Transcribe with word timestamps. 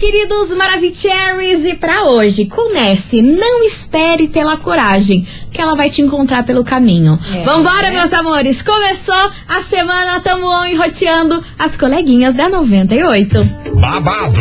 queridos 0.00 0.50
Maravicheries, 0.52 1.66
e 1.66 1.74
pra 1.74 2.04
hoje, 2.04 2.46
comece, 2.46 3.20
não 3.20 3.62
espere 3.66 4.28
pela 4.28 4.56
coragem, 4.56 5.26
que 5.52 5.60
ela 5.60 5.74
vai 5.74 5.90
te 5.90 6.00
encontrar 6.00 6.42
pelo 6.42 6.64
caminho. 6.64 7.18
É. 7.34 7.44
Vambora, 7.44 7.90
meus 7.90 8.10
amores, 8.14 8.62
começou 8.62 9.30
a 9.46 9.60
semana, 9.60 10.18
tamo 10.20 10.46
on 10.46 10.64
enroteando 10.64 11.44
as 11.58 11.76
coleguinhas 11.76 12.32
da 12.32 12.48
98. 12.48 13.60
babado, 13.74 14.40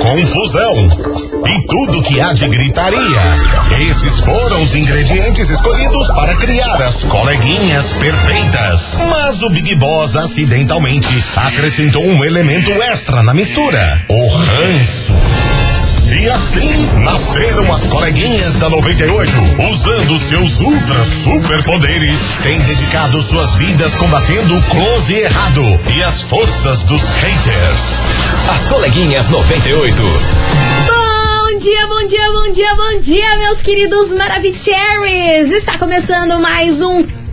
confusão 0.00 0.88
e 1.46 1.66
tudo 1.66 2.02
que 2.02 2.20
há 2.20 2.32
de 2.32 2.48
gritaria. 2.48 3.00
Esses 3.90 4.20
foram 4.20 4.62
os 4.62 4.74
ingredientes 4.74 5.50
escolhidos 5.50 6.06
para 6.08 6.36
criar 6.36 6.80
as 6.82 7.02
coleguinhas 7.04 7.92
perfeitas. 7.94 8.96
Mas 9.10 9.42
o 9.42 9.50
Big 9.50 9.74
Boss 9.74 10.16
acidentalmente 10.16 11.08
acrescentou 11.36 12.04
um 12.04 12.24
elemento 12.24 12.70
extra 12.70 13.22
na 13.22 13.34
mistura: 13.34 14.04
o 14.08 14.28
ranço. 14.28 14.83
E 14.84 16.28
assim 16.28 16.86
nasceram 17.00 17.72
as 17.72 17.86
coleguinhas 17.86 18.56
da 18.56 18.68
98. 18.68 19.32
Usando 19.72 20.18
seus 20.18 20.60
ultra 20.60 21.02
superpoderes, 21.02 22.34
têm 22.42 22.60
dedicado 22.60 23.22
suas 23.22 23.54
vidas 23.54 23.94
combatendo 23.94 24.58
o 24.58 24.62
close 24.64 25.10
e 25.10 25.20
errado 25.20 25.62
e 25.96 26.02
as 26.02 26.20
forças 26.20 26.82
dos 26.82 27.08
haters. 27.08 27.96
As 28.54 28.66
coleguinhas 28.66 29.30
98. 29.30 30.02
Bom 30.02 31.58
dia, 31.58 31.86
bom 31.86 32.06
dia, 32.06 32.32
bom 32.32 32.52
dia, 32.52 32.74
bom 32.74 33.00
dia, 33.00 33.38
meus 33.38 33.62
queridos 33.62 34.12
Maravicheries! 34.12 35.50
Está 35.50 35.78
começando 35.78 36.38
mais 36.38 36.82
um. 36.82 37.23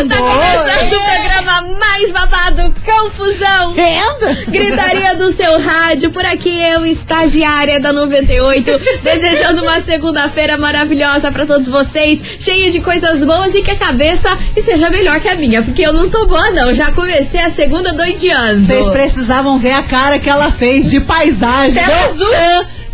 Está 0.00 0.16
começando 0.18 0.92
o 0.92 1.00
programa 1.00 1.78
mais 1.78 2.10
babado, 2.10 2.74
Confusão! 2.84 3.72
Renda? 3.72 4.44
Gritaria 4.48 5.14
do 5.14 5.30
seu 5.32 5.58
rádio, 5.60 6.10
por 6.10 6.24
aqui 6.24 6.50
eu, 6.50 6.84
estagiária 6.84 7.80
da 7.80 7.92
98, 7.92 8.70
desejando 9.02 9.62
uma 9.62 9.80
segunda-feira 9.80 10.58
maravilhosa 10.58 11.32
pra 11.32 11.46
todos 11.46 11.68
vocês, 11.68 12.22
cheia 12.38 12.70
de 12.70 12.80
coisas 12.80 13.24
boas 13.24 13.54
e 13.54 13.62
que 13.62 13.70
a 13.70 13.76
cabeça 13.76 14.36
esteja 14.54 14.90
melhor 14.90 15.20
que 15.20 15.28
a 15.28 15.34
minha, 15.34 15.62
porque 15.62 15.82
eu 15.82 15.92
não 15.92 16.10
tô 16.10 16.26
boa 16.26 16.50
não, 16.50 16.74
já 16.74 16.92
comecei 16.92 17.40
a 17.40 17.50
segunda 17.50 17.92
doideando. 17.92 18.60
Vocês 18.60 18.88
precisavam 18.88 19.58
ver 19.58 19.72
a 19.72 19.82
cara 19.82 20.18
que 20.18 20.28
ela 20.28 20.50
fez 20.50 20.90
de 20.90 21.00
paisagem. 21.00 21.82
Tela 21.82 22.04
azul. 22.04 22.28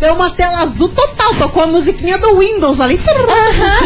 Deu 0.01 0.15
uma 0.15 0.31
tela 0.31 0.63
azul 0.63 0.89
total. 0.89 1.35
Tocou 1.35 1.61
a 1.61 1.67
musiquinha 1.67 2.17
do 2.17 2.39
Windows 2.39 2.79
ali. 2.79 2.99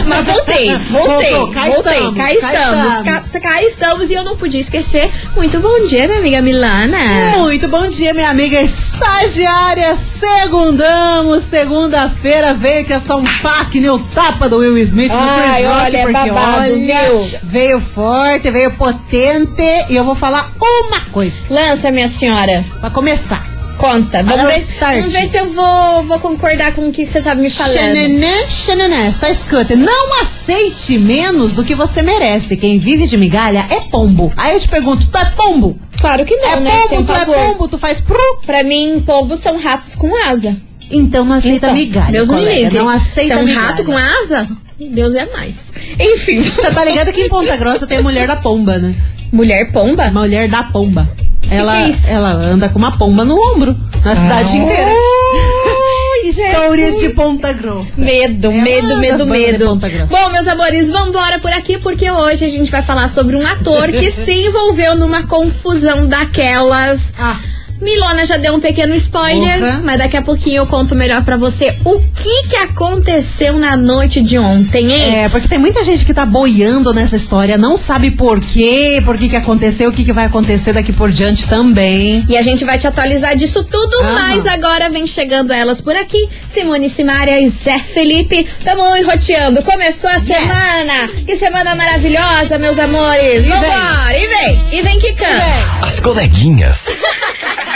Mas 0.08 0.26
voltei, 0.26 0.76
voltei, 0.90 1.32
Voltou, 1.34 1.54
cá 1.54 1.66
voltei, 1.66 1.94
estamos, 1.94 2.18
cá 2.18 2.24
cá 2.24 2.34
estamos, 2.34 2.86
estamos. 2.86 3.32
cá, 3.32 3.40
cá 3.42 3.64
estamos 3.64 4.10
e 4.10 4.14
eu 4.14 4.24
não 4.24 4.38
podia 4.38 4.62
esquecer. 4.62 5.12
Muito 5.36 5.60
bom 5.60 5.86
dia, 5.88 6.08
minha 6.08 6.20
amiga 6.20 6.42
Milana. 6.42 6.98
Muito 7.38 7.68
bom 7.68 7.86
dia, 7.90 8.14
minha 8.14 8.30
amiga 8.30 8.62
estagiária. 8.62 9.94
Segundamos, 9.96 11.44
segunda-feira 11.44 12.54
veio 12.54 12.86
que 12.86 12.94
é 12.94 13.00
só 13.00 13.18
um 13.18 13.26
pack 13.42 13.78
no 13.82 14.00
tapa 14.00 14.48
do 14.48 14.60
Will 14.60 14.78
Smith 14.78 15.12
no 15.12 15.20
Ai, 15.20 15.52
Chris 15.52 15.68
Rock, 15.68 15.82
olha, 15.86 15.98
é 15.98 16.02
porque 16.02 16.32
babado, 16.32 16.58
olha, 16.62 17.04
viu? 17.04 17.40
veio 17.44 17.82
forte, 17.82 18.50
veio 18.52 18.72
potente 18.72 19.62
e 19.90 19.96
eu 19.98 20.06
vou 20.06 20.16
falar 20.16 20.50
uma 20.62 21.02
coisa 21.12 21.36
Lança, 21.50 21.92
minha 21.92 22.08
senhora. 22.08 22.64
pra 22.80 22.90
começar. 22.90 23.55
Conta. 23.78 24.24
Vamos 24.24 24.46
ver, 24.54 24.60
start. 24.60 24.98
vamos 24.98 25.14
ver 25.14 25.28
se 25.28 25.38
eu 25.38 25.52
vou, 25.52 26.04
vou 26.04 26.20
concordar 26.20 26.74
com 26.74 26.88
o 26.88 26.92
que 26.92 27.06
você 27.06 27.22
tá 27.22 27.36
me 27.36 27.50
falando. 27.50 27.74
Xananã, 27.76 28.48
xananã, 28.50 29.12
só 29.12 29.28
escuta. 29.28 29.76
Não 29.76 30.22
aceite 30.22 30.98
menos 30.98 31.54
do 31.54 31.64
que 31.64 31.76
você 31.76 32.02
merece. 32.02 32.58
Quem 32.58 32.80
vive 32.80 33.06
de 33.06 33.18
migalha 33.18 33.66
é 33.70 33.82
pombo. 33.90 34.32
Aí 34.38 34.54
eu 34.54 34.60
te 34.60 34.68
pergunto, 34.68 35.08
tu 35.08 35.18
é 35.18 35.26
pombo? 35.32 35.78
Claro 36.00 36.24
que 36.26 36.36
não, 36.38 36.50
é 36.54 36.60
né? 36.60 36.72
pombo, 36.72 36.90
Tem 36.90 37.04
tu 37.06 37.14
é 37.14 37.26
pombo, 37.26 37.68
tu 37.68 37.78
faz 37.78 38.00
pru. 38.00 38.18
Pra 38.46 38.64
mim, 38.64 39.02
pombos 39.06 39.40
são 39.40 39.60
ratos 39.60 39.96
com 39.96 40.10
asa. 40.28 40.56
Então 40.90 41.26
não 41.26 41.34
aceita 41.36 41.68
Então, 41.68 41.74
migalha, 41.74 42.12
Deus 42.12 42.28
me 42.30 42.36
colega. 42.36 42.60
livre. 42.60 42.78
Não 42.78 42.88
aceita 42.90 43.34
Se 43.34 43.40
é 43.40 43.44
um 43.44 43.46
migalha. 43.46 43.68
rato 43.68 43.84
com 43.84 43.98
asa, 43.98 44.48
Deus 44.80 45.14
é 45.16 45.26
mais. 45.34 45.56
Enfim. 46.00 46.40
Você 46.42 46.72
tá 46.72 46.86
ligado 46.86 47.12
que 47.12 47.22
em 47.24 47.30
Ponta 47.30 47.56
Grossa 47.58 47.88
tem 47.88 47.98
a 47.98 48.02
mulher 48.04 48.28
da 48.28 48.36
pomba, 48.36 48.78
né? 48.78 48.94
Mulher 49.32 49.72
pomba? 49.72 50.10
Mulher 50.12 50.48
da 50.48 50.64
pomba. 50.64 51.10
Ela, 51.52 51.78
que 51.78 51.84
é 51.84 51.90
isso? 51.90 52.10
ela 52.10 52.32
anda 52.32 52.70
com 52.70 52.80
uma 52.80 52.98
pomba 52.98 53.24
no 53.24 53.36
ombro, 53.36 53.76
na 54.04 54.16
cidade 54.16 54.58
inteira. 54.58 54.92
Histórias 56.26 57.00
de 57.00 57.10
Ponta 57.10 57.54
Grossa. 57.54 58.02
Medo, 58.02 58.50
É 58.50 58.62
medo, 58.62 58.98
medo, 58.98 59.26
medo. 59.26 59.76
Bom, 60.10 60.30
meus 60.32 60.48
amores, 60.48 60.90
vambora 60.90 61.40
por 61.40 61.52
aqui 61.52 61.78
porque 61.78 62.10
hoje 62.10 62.46
a 62.46 62.50
gente 62.50 62.72
vai 62.72 62.82
falar 62.82 63.10
sobre 63.10 63.36
um 63.36 63.46
ator 63.46 63.92
que 63.92 64.10
se 64.12 64.34
envolveu 64.34 64.96
numa 64.96 65.28
confusão 65.28 66.08
daquelas. 66.08 67.14
Ah, 67.18 67.40
Milona 67.86 68.26
já 68.26 68.36
deu 68.38 68.54
um 68.56 68.60
pequeno 68.60 68.94
spoiler, 68.96 69.60
Porra. 69.60 69.82
mas 69.84 70.00
daqui 70.00 70.18
a 70.18 70.22
pouquinho 70.22 70.58
eu 70.58 70.66
conto 70.68 70.96
melhor 70.96 71.24
pra 71.24 71.38
você 71.38 71.78
o 71.86 72.00
que 72.02 72.48
que 72.50 72.56
aconteceu 72.58 73.58
na 73.60 73.78
noite 73.78 74.22
de 74.22 74.38
ontem, 74.40 74.92
hein? 74.92 75.16
É, 75.20 75.30
porque 75.30 75.48
tem 75.48 75.60
muita 75.60 75.84
gente 75.84 76.04
que 76.04 76.14
tá 76.14 76.26
boiando 76.26 76.94
nessa 76.94 77.16
história, 77.16 77.58
não 77.58 77.78
sabe 77.78 78.12
por 78.12 78.42
quê, 78.42 79.02
por 79.06 79.18
que 79.18 79.30
que 79.30 79.36
aconteceu, 79.36 79.90
o 79.90 79.94
que 79.94 80.04
que 80.04 80.12
vai 80.12 80.26
acontecer 80.26 80.74
daqui 80.74 80.92
por 80.92 81.12
diante 81.12 81.48
também. 81.48 82.26
E 82.28 82.36
a 82.38 82.42
gente 82.42 82.66
vai 82.66 82.78
te 82.78 82.88
atualizar 82.88 83.36
disso 83.38 83.64
tudo, 83.64 83.96
Aham. 84.02 84.14
mas 84.14 84.46
agora 84.48 84.90
vem 84.90 85.06
chegando 85.06 85.54
elas 85.54 85.80
por 85.80 85.96
aqui. 85.96 86.28
Simone 86.48 86.90
Simaria 86.90 87.40
e 87.40 87.48
Zé 87.48 87.78
Felipe. 87.80 88.48
Tamo 88.64 88.96
enroteando. 88.98 89.62
Começou 89.62 90.10
a 90.10 90.20
semana. 90.20 91.08
Que 91.26 91.36
semana 91.36 91.76
maravilhosa, 91.76 92.58
meus 92.58 92.80
amores. 92.80 93.46
E 93.46 93.48
Vambora. 93.50 94.18
E 94.18 94.28
vem. 94.28 94.68
E 94.72 94.82
vem 94.82 95.00
que 95.00 95.14
canta. 95.14 95.46
As 95.82 96.00
coleguinhas. 96.00 96.88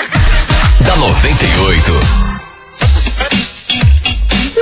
da 1.00 1.14
98. 1.14 2.29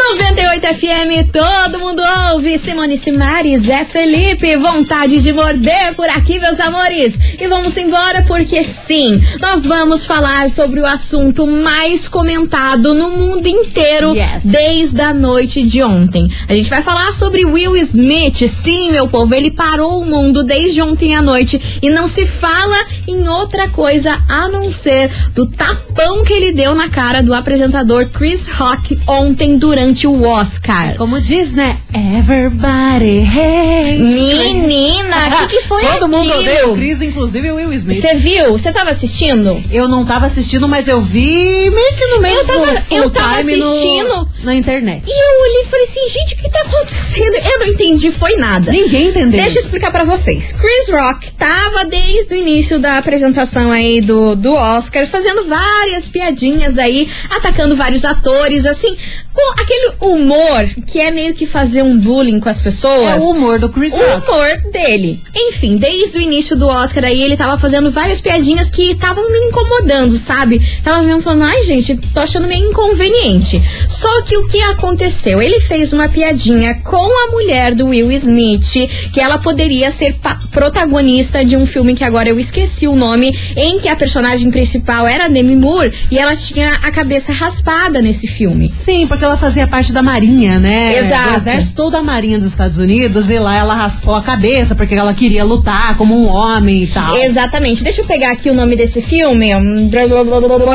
98 0.09 0.66
FM, 0.68 1.31
todo 1.31 1.79
mundo 1.79 2.01
ouve. 2.31 2.57
Simone 2.57 2.95
Simari, 2.95 3.57
Zé 3.57 3.84
Felipe, 3.84 4.56
vontade 4.56 5.22
de 5.22 5.34
morder 5.34 5.94
por 5.95 6.07
aqui, 6.09 6.40
meus 6.40 6.59
amores. 6.62 7.19
E 7.40 7.45
vamos 7.47 7.75
embora 7.75 8.23
porque 8.25 8.63
sim, 8.63 9.22
nós 9.41 9.66
vamos 9.66 10.06
falar 10.06 10.50
sobre 10.50 10.79
o 10.79 10.85
assunto 10.85 11.45
mais 11.45 12.07
comentado 12.07 12.94
no 12.94 13.09
mundo 13.12 13.47
inteiro 13.47 14.16
Yes. 14.16 14.44
desde 14.45 15.01
a 15.01 15.13
noite 15.13 15.62
de 15.63 15.84
ontem. 15.84 16.31
A 16.47 16.53
gente 16.53 16.69
vai 16.69 16.81
falar 16.81 17.13
sobre 17.13 17.44
Will 17.45 17.75
Smith. 17.78 18.47
Sim, 18.47 18.91
meu 18.91 19.09
povo, 19.09 19.35
ele 19.35 19.51
parou 19.51 20.01
o 20.01 20.06
mundo 20.06 20.41
desde 20.41 20.81
ontem 20.81 21.16
à 21.16 21.22
noite 21.22 21.79
e 21.81 21.89
não 21.89 22.07
se 22.07 22.25
fala 22.25 22.78
em 23.07 23.28
outra 23.28 23.68
coisa 23.69 24.18
a 24.29 24.47
não 24.47 24.72
ser 24.72 25.12
do 25.35 25.45
tapão 25.47 26.24
que 26.24 26.31
ele 26.34 26.53
deu 26.53 26.74
na 26.74 26.88
cara 26.89 27.22
do 27.22 27.34
apresentador 27.34 28.07
Chris 28.09 28.47
Rock 28.47 28.97
ontem 29.06 29.57
durante 29.57 29.97
o 30.06 30.22
Oscar. 30.28 30.96
Como 30.97 31.19
diz, 31.19 31.53
né? 31.53 31.78
Everybody 31.94 33.22
hates 33.25 34.00
Menina, 34.13 35.28
o 35.30 35.47
que, 35.47 35.56
que 35.58 35.62
foi 35.63 35.81
Todo 35.85 36.08
mundo 36.09 36.30
aquilo? 36.30 36.40
odeia 36.41 36.68
o 36.68 36.75
Chris, 36.75 37.02
inclusive 37.02 37.52
o 37.52 37.56
Will 37.56 37.74
Smith. 37.74 38.00
Você 38.02 38.16
viu? 38.16 38.52
Você 38.52 38.72
tava 38.72 38.91
assistindo? 38.91 39.62
Eu 39.72 39.88
não 39.88 40.06
tava 40.06 40.25
assistindo, 40.25 40.68
mas 40.68 40.88
eu 40.88 41.00
vi 41.02 41.69
meio 41.69 41.96
que 41.96 42.06
no 42.07 42.19
mesmo 42.22 42.46
tava- 42.46 42.81
full 42.81 42.97
eu 42.97 43.09
tava 43.09 43.38
time 43.40 43.56
no- 43.56 43.66
assistindo. 43.68 44.30
na 44.44 44.53
internet. 44.56 45.03
E 45.07 45.12
eu 45.12 45.41
olhei 45.41 45.56
falei 45.68 45.86
assim, 45.86 46.08
gente, 46.10 46.34
o 46.34 46.38
que 46.38 46.50
tá 46.52 46.60
acontecendo? 46.62 47.36
Eu 47.36 47.60
não 47.60 47.68
entendi, 47.68 48.12
foi 48.12 48.36
nada. 48.36 48.72
Ninguém 48.72 49.10
entendeu. 49.10 49.42
Deixa 49.42 49.60
eu 49.60 49.64
explicar 49.64 49.92
pra 49.92 50.04
vocês. 50.04 50.54
Chris 50.54 50.90
Rock 50.90 51.32
tava 51.34 51.86
desde 51.86 52.34
o 52.34 52.38
início 52.38 52.80
da 52.80 52.98
apresentação 52.98 53.72
aí 53.72 54.02
do, 54.02 54.36
do 54.36 54.54
Oscar, 54.54 55.06
fazendo 55.06 55.46
várias 55.46 56.08
piadinhas 56.08 56.78
aí, 56.78 57.10
atacando 57.30 57.76
vários 57.76 58.04
atores, 58.06 58.66
assim, 58.66 58.96
com 59.34 59.62
aquele 59.62 59.92
humor 60.02 60.66
que 60.88 61.00
é 61.00 61.12
meio 61.12 61.34
que 61.34 61.46
fazer 61.46 61.84
um 61.84 61.98
bullying 61.98 62.40
com 62.40 62.50
as 62.50 62.62
pessoas. 62.62 63.12
É 63.12 63.16
o 63.25 63.30
humor 63.30 63.60
do 63.60 63.70
Chris 63.70 63.94
O 63.94 63.98
Rock. 63.98 64.30
humor 64.30 64.72
dele. 64.72 65.22
Enfim, 65.36 65.78
desde 65.78 66.18
o 66.18 66.22
início 66.22 66.56
do 66.56 66.68
Oscar 66.68 67.06
aí, 67.06 67.22
ele 67.22 67.38
tava 67.38 67.58
fazendo 67.58 67.92
várias 67.92 68.20
piadinhas 68.20 68.70
que 68.70 68.92
estavam 68.92 69.30
me 69.30 69.38
incomodando, 69.48 70.18
sabe? 70.18 70.60
Tava 70.84 71.04
mesmo 71.04 71.22
falando, 71.22 71.44
ai 71.44 71.62
gente, 71.63 71.96
tô 72.13 72.20
achando 72.22 72.48
meio 72.48 72.70
inconveniente. 72.70 73.62
Só 73.88 74.22
que 74.24 74.36
o 74.38 74.48
que 74.48 74.60
aconteceu? 74.62 75.42
Ele 75.42 75.56
fez 75.62 75.94
uma 75.94 76.07
piadinha 76.07 76.75
com 76.83 77.27
a 77.27 77.31
mulher 77.31 77.74
do 77.74 77.88
Will 77.88 78.12
Smith, 78.12 78.89
que 79.13 79.19
ela 79.19 79.38
poderia 79.38 79.92
ser 79.92 80.15
protagonista 80.51 81.44
de 81.44 81.56
um 81.56 81.65
filme 81.65 81.94
que 81.94 82.04
agora 82.04 82.30
eu 82.30 82.39
esqueci 82.39 82.88
o 82.88 82.95
nome, 82.95 83.36
em 83.56 83.80
que 83.80 83.89
a 83.89 83.95
personagem 83.95 84.50
principal 84.50 85.06
era 85.06 85.30
Demi 85.30 85.56
Moore 85.56 85.94
e 86.09 86.18
ela 86.18 86.36
tinha 86.36 86.74
a 86.83 86.92
cabeça 86.92 87.31
raspada 87.31 88.01
nesse 88.01 88.27
filme. 88.27 88.69
Sim, 88.69 89.07
porque 89.07 89.24
ela 89.24 89.38
fazia 89.38 89.68
parte 89.68 89.92
da 89.92 90.01
Marinha 90.01 90.57
né? 90.59 90.98
Exato. 90.98 91.30
Do 91.30 91.36
exército 91.36 91.89
da 91.89 92.01
Marinha 92.01 92.38
dos 92.38 92.48
Estados 92.48 92.77
Unidos, 92.77 93.30
e 93.30 93.39
lá 93.39 93.56
ela 93.56 93.74
raspou 93.74 94.15
a 94.15 94.21
cabeça 94.21 94.75
porque 94.75 94.95
ela 94.95 95.13
queria 95.13 95.44
lutar 95.44 95.98
como 95.98 96.15
um 96.15 96.27
homem 96.27 96.83
e 96.83 96.88
tal. 96.88 97.15
Exatamente. 97.18 97.83
Deixa 97.83 98.01
eu 98.01 98.06
pegar 98.06 98.31
aqui 98.31 98.50
o 98.50 98.53
nome 98.53 98.75
desse 98.75 99.01
filme. 99.01 99.56
Hum, 99.56 99.89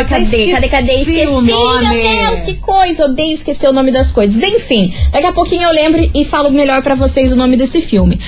Cadê? 0.05 0.53
Cadê? 0.53 0.69
Cadê? 0.69 0.93
esqueci 1.01 1.27
o 1.27 1.41
meu 1.41 1.57
nome. 1.57 2.03
Deus, 2.03 2.41
que 2.41 2.55
coisa. 2.55 3.05
Odeio 3.05 3.33
esquecer 3.33 3.69
o 3.69 3.73
nome 3.73 3.91
das 3.91 4.11
coisas. 4.11 4.43
Enfim, 4.43 4.72
daqui 5.11 5.27
a 5.27 5.33
pouquinho 5.33 5.63
eu 5.63 5.73
lembro 5.73 6.11
e 6.15 6.25
falo 6.25 6.51
melhor 6.51 6.83
pra 6.83 6.95
vocês 6.95 7.33
o 7.33 7.37
nome 7.37 7.57
desse 7.57 7.81
filme. 7.81 8.19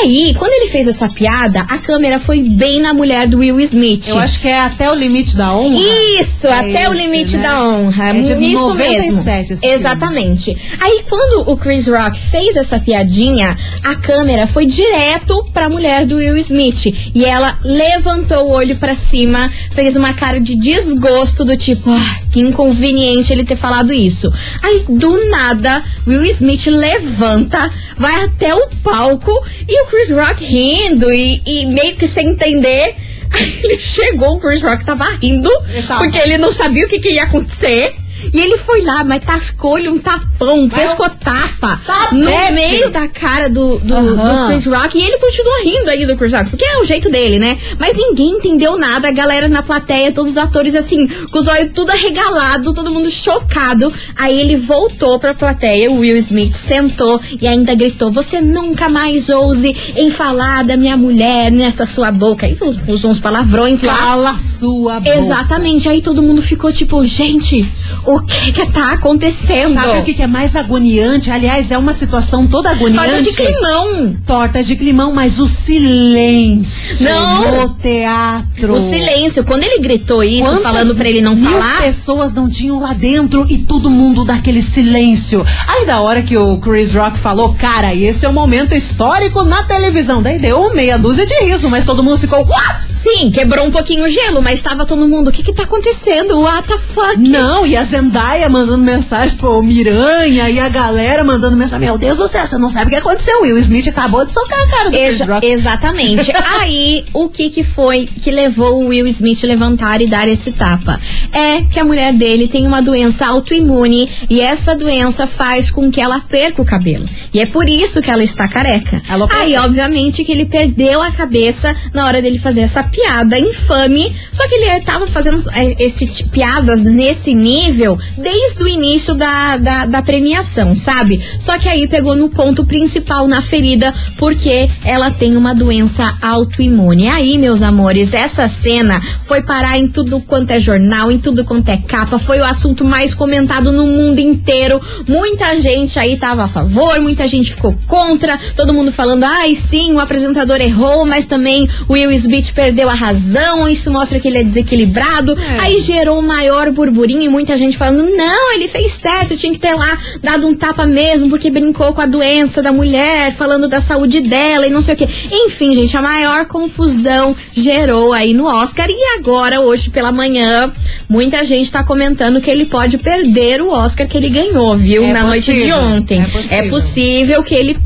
Aí, 0.00 0.34
quando 0.38 0.52
ele 0.52 0.70
fez 0.70 0.86
essa 0.86 1.08
piada, 1.08 1.60
a 1.62 1.78
câmera 1.78 2.18
foi 2.18 2.42
bem 2.42 2.80
na 2.80 2.92
mulher 2.94 3.26
do 3.26 3.38
Will 3.38 3.58
Smith. 3.60 4.08
Eu 4.08 4.18
acho 4.18 4.40
que 4.40 4.48
é 4.48 4.60
até 4.60 4.90
o 4.90 4.94
limite 4.94 5.36
da 5.36 5.54
honra. 5.54 5.76
Isso, 6.20 6.46
É 6.46 6.52
até 6.58 6.88
o 6.88 6.92
esse, 6.92 7.02
limite 7.02 7.36
né? 7.36 7.42
da 7.42 7.62
honra. 7.64 8.08
É 8.10 8.12
de 8.20 8.32
Isso 8.52 8.68
97 8.68 8.78
mesmo. 9.08 9.52
esse 9.52 9.60
filme. 9.60 9.74
Exatamente. 9.74 10.56
Aí 10.80 11.04
quando 11.08 11.50
o 11.50 11.56
Chris 11.56 11.86
Rock 11.86 12.18
fez 12.18 12.56
essa 12.56 12.78
piadinha, 12.78 13.56
a 13.84 13.94
câmera 13.96 14.46
foi 14.46 14.66
direto 14.66 15.44
pra 15.52 15.68
mulher 15.68 16.04
do 16.06 16.16
Will 16.16 16.36
Smith 16.36 16.86
e 17.14 17.24
ela 17.24 17.58
levantou 17.64 18.46
o 18.46 18.50
olho 18.50 18.76
pra 18.76 18.94
cima, 18.94 19.50
fez 19.72 19.96
uma 19.96 20.12
cara 20.12 20.40
de 20.40 20.54
desgosto 20.54 21.44
do 21.44 21.56
tipo, 21.56 21.90
ah, 21.90 22.18
que 22.30 22.40
inconveniente 22.40 23.32
ele 23.32 23.44
ter 23.44 23.56
falado 23.56 23.92
isso. 23.92 24.32
Aí 24.62 24.84
do 24.88 25.28
nada, 25.30 25.82
Will 26.06 26.24
Smith 26.24 26.66
levanta, 26.66 27.70
vai 27.96 28.24
até 28.24 28.54
o 28.54 28.68
palco 28.82 29.30
e 29.68 29.82
o 29.82 29.86
Chris 29.86 30.10
Rock 30.10 30.44
rindo 30.44 31.12
e, 31.12 31.42
e 31.44 31.66
meio 31.66 31.96
que 31.96 32.06
sem 32.08 32.28
entender 32.28 32.96
Aí 33.30 33.60
ele 33.62 33.78
chegou, 33.78 34.36
o 34.36 34.40
Chris 34.40 34.62
Rock 34.62 34.84
tava 34.84 35.04
rindo, 35.20 35.50
Ele 35.68 35.82
tava. 35.82 36.00
porque 36.00 36.18
ele 36.18 36.38
não 36.38 36.50
sabia 36.50 36.86
o 36.86 36.88
que, 36.88 36.98
que 36.98 37.10
ia 37.12 37.24
acontecer. 37.24 37.94
E 38.32 38.40
ele 38.40 38.56
foi 38.56 38.82
lá, 38.82 39.04
mas 39.04 39.22
tascou-lhe 39.24 39.88
um 39.88 39.98
tapão, 39.98 40.60
um 40.64 40.68
pescotapa 40.68 41.80
Tá 41.86 42.08
no 42.12 42.26
bebe. 42.26 42.52
meio 42.52 42.90
da 42.90 43.08
cara 43.08 43.48
do, 43.48 43.78
do, 43.78 43.94
Aham. 43.94 44.44
do 44.46 44.48
Chris 44.52 44.66
Rock. 44.66 44.98
E 44.98 45.02
ele 45.02 45.18
continua 45.18 45.62
rindo 45.64 45.90
aí 45.90 46.06
do 46.06 46.16
Chris 46.16 46.32
Rock, 46.32 46.50
porque 46.50 46.64
é 46.64 46.78
o 46.78 46.84
jeito 46.84 47.10
dele, 47.10 47.38
né? 47.38 47.58
Mas 47.78 47.96
ninguém 47.96 48.30
entendeu 48.36 48.76
nada. 48.78 49.08
A 49.08 49.12
galera 49.12 49.48
na 49.48 49.62
plateia, 49.62 50.12
todos 50.12 50.32
os 50.32 50.38
atores 50.38 50.74
assim, 50.74 51.06
com 51.06 51.38
os 51.38 51.46
olhos 51.46 51.72
tudo 51.74 51.90
arregalado, 51.90 52.72
todo 52.74 52.90
mundo 52.90 53.10
chocado. 53.10 53.92
Aí 54.16 54.38
ele 54.38 54.56
voltou 54.56 55.18
pra 55.18 55.34
plateia, 55.34 55.90
o 55.90 55.98
Will 56.00 56.16
Smith 56.16 56.52
sentou 56.52 57.20
e 57.40 57.46
ainda 57.46 57.74
gritou: 57.74 58.10
Você 58.10 58.40
nunca 58.40 58.88
mais 58.88 59.28
ouse 59.28 59.74
em 59.96 60.10
falar 60.10 60.64
da 60.64 60.76
minha 60.76 60.96
mulher 60.96 61.50
nessa 61.50 61.86
sua 61.86 62.10
boca. 62.10 62.46
Aí 62.46 62.56
usou 62.86 63.10
uns 63.10 63.20
palavrões 63.20 63.82
lá. 63.82 63.96
Cala 63.96 64.30
a 64.30 64.38
sua 64.38 65.00
boca. 65.00 65.16
Exatamente. 65.16 65.88
Aí 65.88 66.00
todo 66.02 66.22
mundo 66.22 66.42
ficou 66.42 66.72
tipo, 66.72 67.02
gente, 67.04 67.60
o 68.10 68.20
que 68.22 68.52
que 68.52 68.66
tá 68.72 68.92
acontecendo? 68.92 69.74
Sabe 69.74 69.98
o 69.98 70.02
que, 70.02 70.14
que 70.14 70.22
é 70.22 70.26
mais 70.26 70.56
agoniante? 70.56 71.30
Aliás, 71.30 71.70
é 71.70 71.76
uma 71.76 71.92
situação 71.92 72.46
toda 72.46 72.70
agoniante. 72.70 73.06
Torta 73.06 73.22
de 73.22 73.32
climão. 73.36 74.16
Torta 74.26 74.62
de 74.62 74.76
climão, 74.76 75.12
mas 75.12 75.38
o 75.38 75.46
silêncio 75.46 77.04
Não. 77.04 77.62
no 77.62 77.74
teatro. 77.74 78.72
O 78.72 78.80
silêncio. 78.80 79.44
Quando 79.44 79.64
ele 79.64 79.78
gritou 79.80 80.22
isso, 80.24 80.48
Quantas 80.48 80.62
falando 80.62 80.94
pra 80.94 81.08
ele 81.08 81.20
não 81.20 81.36
falar. 81.36 81.82
pessoas 81.82 82.32
não 82.32 82.48
tinham 82.48 82.80
lá 82.80 82.94
dentro 82.94 83.46
e 83.48 83.58
todo 83.58 83.90
mundo 83.90 84.24
daquele 84.24 84.62
silêncio. 84.62 85.44
Aí 85.66 85.84
da 85.84 86.00
hora 86.00 86.22
que 86.22 86.36
o 86.36 86.58
Chris 86.60 86.94
Rock 86.94 87.18
falou, 87.18 87.54
cara, 87.54 87.94
esse 87.94 88.24
é 88.24 88.28
um 88.28 88.32
momento 88.32 88.74
histórico 88.74 89.42
na 89.44 89.64
televisão. 89.64 90.22
Daí 90.22 90.38
deu 90.38 90.74
meia 90.74 90.98
dúzia 90.98 91.26
de 91.26 91.34
riso, 91.44 91.68
mas 91.68 91.84
todo 91.84 92.02
mundo 92.02 92.16
ficou, 92.18 92.38
what? 92.46 92.86
Sim, 92.90 93.30
quebrou 93.30 93.66
um 93.66 93.70
pouquinho 93.70 94.04
o 94.04 94.08
gelo, 94.08 94.40
mas 94.40 94.62
tava 94.62 94.86
todo 94.86 95.06
mundo. 95.06 95.28
O 95.28 95.32
que 95.32 95.42
que 95.42 95.52
tá 95.52 95.64
acontecendo? 95.64 96.40
What 96.40 96.66
the 96.68 96.78
fuck? 96.78 97.18
Não, 97.18 97.66
e 97.66 97.76
a 97.76 97.84
Zendaya 98.02 98.48
mandando 98.48 98.78
mensagem 98.84 99.36
pro 99.36 99.60
Miranha 99.60 100.48
e 100.48 100.58
a 100.60 100.68
galera 100.68 101.24
mandando 101.24 101.56
mensagem. 101.56 101.84
Meu 101.86 101.98
Deus 101.98 102.16
do 102.16 102.28
céu, 102.28 102.46
você 102.46 102.56
não 102.56 102.70
sabe 102.70 102.86
o 102.86 102.90
que 102.90 102.94
aconteceu. 102.96 103.42
Will 103.42 103.58
Smith 103.58 103.88
acabou 103.88 104.24
de 104.24 104.32
socar 104.32 104.56
a 104.60 104.68
cara 104.68 104.84
do 104.84 104.90
Chris 104.92 105.14
Exa- 105.20 105.24
Rock. 105.34 105.46
exatamente. 105.46 106.32
Aí, 106.60 107.04
o 107.12 107.28
que 107.28 107.50
que 107.50 107.64
foi 107.64 108.06
que 108.06 108.30
levou 108.30 108.84
o 108.84 108.88
Will 108.88 109.06
Smith 109.08 109.42
levantar 109.42 110.00
e 110.00 110.06
dar 110.06 110.28
esse 110.28 110.52
tapa? 110.52 111.00
É 111.32 111.62
que 111.62 111.80
a 111.80 111.84
mulher 111.84 112.12
dele 112.12 112.46
tem 112.46 112.66
uma 112.66 112.80
doença 112.80 113.26
autoimune 113.26 114.08
e 114.30 114.40
essa 114.40 114.76
doença 114.76 115.26
faz 115.26 115.68
com 115.70 115.90
que 115.90 116.00
ela 116.00 116.20
perca 116.20 116.62
o 116.62 116.64
cabelo. 116.64 117.04
E 117.34 117.40
é 117.40 117.46
por 117.46 117.68
isso 117.68 118.00
que 118.00 118.10
ela 118.10 118.22
está 118.22 118.46
careca. 118.46 119.02
Alopecia. 119.08 119.42
Aí, 119.42 119.56
obviamente, 119.56 120.22
que 120.24 120.30
ele 120.30 120.46
perdeu 120.46 121.02
a 121.02 121.10
cabeça 121.10 121.74
na 121.92 122.06
hora 122.06 122.22
dele 122.22 122.38
fazer 122.38 122.60
essa 122.60 122.84
piada 122.84 123.38
infame. 123.38 124.14
Só 124.30 124.46
que 124.46 124.54
ele 124.54 124.80
tava 124.82 125.06
fazendo 125.08 125.42
é, 125.52 125.82
esse 125.82 126.06
piadas 126.24 126.82
nesse 126.84 127.34
nível 127.34 127.87
desde 128.16 128.62
o 128.62 128.68
início 128.68 129.14
da, 129.14 129.56
da, 129.56 129.86
da 129.86 130.02
premiação, 130.02 130.74
sabe? 130.74 131.22
Só 131.38 131.58
que 131.58 131.68
aí 131.68 131.86
pegou 131.86 132.16
no 132.16 132.28
ponto 132.28 132.64
principal 132.64 133.28
na 133.28 133.40
ferida, 133.40 133.92
porque 134.16 134.68
ela 134.84 135.10
tem 135.10 135.36
uma 135.36 135.54
doença 135.54 136.12
autoimune. 136.20 137.08
Aí, 137.08 137.38
meus 137.38 137.62
amores, 137.62 138.12
essa 138.12 138.48
cena 138.48 139.00
foi 139.24 139.42
parar 139.42 139.78
em 139.78 139.86
tudo 139.86 140.20
quanto 140.20 140.50
é 140.50 140.58
jornal, 140.58 141.10
em 141.10 141.18
tudo 141.18 141.44
quanto 141.44 141.68
é 141.68 141.76
capa, 141.76 142.18
foi 142.18 142.40
o 142.40 142.44
assunto 142.44 142.84
mais 142.84 143.14
comentado 143.14 143.72
no 143.72 143.86
mundo 143.86 144.18
inteiro. 144.18 144.80
Muita 145.06 145.56
gente 145.60 145.98
aí 145.98 146.16
tava 146.16 146.44
a 146.44 146.48
favor, 146.48 147.00
muita 147.00 147.26
gente 147.28 147.54
ficou 147.54 147.76
contra, 147.86 148.38
todo 148.56 148.74
mundo 148.74 148.90
falando, 148.90 149.24
ai 149.24 149.54
sim, 149.54 149.92
o 149.92 150.00
apresentador 150.00 150.60
errou, 150.60 151.06
mas 151.06 151.26
também 151.26 151.68
o 151.88 151.92
Will 151.92 152.10
Smith 152.12 152.52
perdeu 152.52 152.88
a 152.88 152.94
razão, 152.94 153.68
isso 153.68 153.90
mostra 153.90 154.18
que 154.18 154.28
ele 154.28 154.38
é 154.38 154.44
desequilibrado. 154.44 155.36
Aí 155.60 155.80
gerou 155.80 156.18
um 156.18 156.26
maior 156.26 156.70
burburinho 156.70 157.22
e 157.22 157.28
muita 157.28 157.56
gente 157.56 157.76
falando, 157.78 158.10
não, 158.16 158.52
ele 158.54 158.68
fez 158.68 158.92
certo, 158.92 159.36
tinha 159.36 159.52
que 159.52 159.58
ter 159.58 159.74
lá 159.74 159.98
dado 160.22 160.46
um 160.46 160.54
tapa 160.54 160.84
mesmo, 160.86 161.30
porque 161.30 161.50
brincou 161.50 161.92
com 161.94 162.00
a 162.00 162.06
doença 162.06 162.60
da 162.62 162.72
mulher, 162.72 163.32
falando 163.32 163.68
da 163.68 163.80
saúde 163.80 164.20
dela 164.20 164.66
e 164.66 164.70
não 164.70 164.82
sei 164.82 164.94
o 164.94 164.96
que. 164.96 165.08
Enfim, 165.30 165.72
gente, 165.72 165.96
a 165.96 166.02
maior 166.02 166.46
confusão 166.46 167.34
gerou 167.52 168.12
aí 168.12 168.34
no 168.34 168.46
Oscar 168.46 168.88
e 168.90 169.18
agora, 169.18 169.60
hoje 169.60 169.90
pela 169.90 170.10
manhã, 170.12 170.72
muita 171.08 171.42
gente 171.44 171.70
tá 171.70 171.82
comentando 171.84 172.40
que 172.40 172.50
ele 172.50 172.66
pode 172.66 172.98
perder 172.98 173.62
o 173.62 173.68
Oscar 173.70 174.06
que 174.06 174.16
ele 174.16 174.28
ganhou, 174.28 174.74
viu? 174.74 175.04
É 175.04 175.12
Na 175.12 175.24
noite 175.24 175.46
de 175.46 175.52
possível, 175.52 175.76
ontem. 175.78 176.20
é 176.20 176.24
possível. 176.26 176.58
é 176.58 176.68
possível 176.68 177.42
que 177.42 177.54
ele 177.54 177.76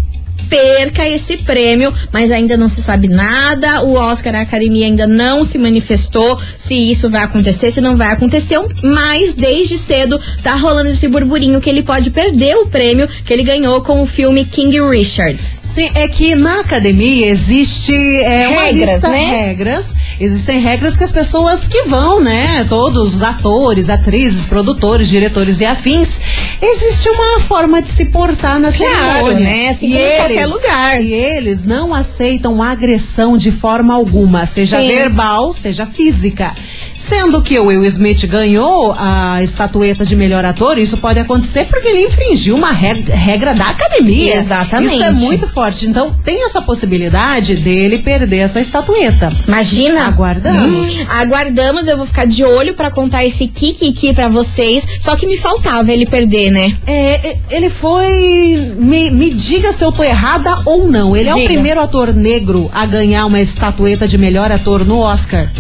perca 0.49 1.09
esse 1.09 1.37
prêmio, 1.39 1.93
mas 2.13 2.31
ainda 2.31 2.57
não 2.57 2.69
se 2.69 2.83
sabe 2.83 3.09
nada. 3.09 3.83
O 3.83 3.95
Oscar, 3.95 4.35
a 4.35 4.41
academia 4.41 4.87
ainda 4.87 5.07
não 5.07 5.45
se 5.45 5.59
manifestou 5.59 6.39
se 6.57 6.75
isso 6.75 7.09
vai 7.11 7.23
acontecer, 7.23 7.71
se 7.71 7.81
não 7.81 7.97
vai 7.97 8.09
acontecer. 8.13 8.59
Mas 8.83 9.35
desde 9.35 9.77
cedo 9.79 10.21
tá 10.43 10.55
rolando 10.55 10.91
esse 10.91 11.09
burburinho 11.09 11.61
que 11.61 11.69
ele 11.71 11.83
pode 11.83 12.11
perder 12.11 12.57
o 12.57 12.67
prêmio 12.67 13.09
que 13.25 13.33
ele 13.33 13.43
ganhou 13.43 13.83
com 13.83 14.01
o 14.01 14.07
filme 14.07 14.45
King 14.45 14.81
Richard. 14.81 15.39
Sim, 15.63 15.91
é 15.95 16.07
que 16.09 16.35
na 16.35 16.61
academia 16.61 17.29
existe 17.29 17.95
é, 17.95 18.49
uma 18.49 18.63
Regras, 18.65 18.91
lista 18.95 19.09
né? 19.09 19.47
regras. 19.47 19.95
Existem 20.21 20.61
regras 20.61 20.97
que 20.97 21.05
as 21.05 21.13
pessoas 21.13 21.67
que 21.67 21.83
vão, 21.85 22.21
né? 22.23 22.67
Todos 22.69 23.15
os 23.15 23.23
atores, 23.23 23.89
atrizes, 23.89 24.45
produtores, 24.45 25.09
diretores 25.09 25.61
e 25.61 25.65
afins. 25.65 26.21
Existe 26.61 27.09
uma 27.09 27.41
forma 27.41 27.81
de 27.81 27.89
se 27.89 28.07
portar 28.07 28.61
na 28.61 28.71
Claro, 28.71 29.27
cerimônia. 29.27 29.41
né? 29.41 29.69
Assim 29.71 29.89
e 29.89 29.97
eles, 29.97 30.42
qualquer 30.43 30.47
lugar. 30.47 31.03
E 31.03 31.13
eles 31.13 31.65
não 31.65 31.95
aceitam 31.95 32.63
agressão 32.63 33.37
de 33.37 33.51
forma 33.51 33.95
alguma, 33.95 34.47
seja 34.47 34.79
Sim. 34.79 34.89
verbal, 34.89 35.53
seja 35.53 35.87
física. 35.87 36.55
Sendo 37.03 37.43
que 37.43 37.59
o 37.59 37.65
Will 37.67 37.85
Smith 37.87 38.25
ganhou 38.27 38.95
a 38.97 39.43
estatueta 39.43 40.05
de 40.05 40.15
melhor 40.15 40.45
ator, 40.45 40.79
isso 40.79 40.97
pode 40.99 41.19
acontecer 41.19 41.65
porque 41.65 41.89
ele 41.89 42.05
infringiu 42.07 42.55
uma 42.55 42.71
reg- 42.71 43.09
regra 43.09 43.53
da 43.55 43.71
academia. 43.71 44.37
Exatamente. 44.37 44.95
Isso 44.95 45.03
é 45.03 45.11
muito 45.11 45.47
forte. 45.49 45.85
Então, 45.87 46.15
tem 46.25 46.45
essa 46.45 46.63
possibilidade 46.63 47.57
dele 47.57 47.99
perder 47.99 48.39
essa 48.39 48.61
estatueta. 48.61 49.33
Imagina. 49.49 50.07
Aguardamos. 50.07 51.01
Hum, 51.01 51.05
aguardamos, 51.11 51.89
eu 51.89 51.97
vou 51.97 52.07
ficar 52.07 52.25
de 52.25 52.45
olho 52.45 52.75
pra 52.75 52.89
contar 52.91 53.25
esse 53.25 53.49
kikiki 53.49 54.15
pra 54.15 54.29
vocês. 54.29 54.87
Só 55.01 55.17
que 55.17 55.27
me 55.27 55.37
faltava 55.37 55.91
ele 55.93 56.07
perder, 56.07 56.51
né? 56.53 56.77
É, 56.87 57.31
é, 57.31 57.39
ele 57.51 57.69
foi. 57.69 58.75
Me, 58.79 59.11
me 59.11 59.31
diga 59.31 59.73
se 59.73 59.85
eu 59.85 59.91
tô 59.91 60.05
errada 60.05 60.57
ou 60.65 60.87
não. 60.87 61.17
Ele 61.17 61.29
é 61.29 61.33
o 61.33 61.37
Diga. 61.37 61.49
primeiro 61.49 61.81
ator 61.81 62.15
negro 62.15 62.71
a 62.73 62.87
ganhar 62.87 63.27
uma 63.27 63.41
estatueta 63.41 64.07
de 64.07 64.17
melhor 64.17 64.53
ator 64.53 64.85
no 64.85 65.01
Oscar. 65.01 65.51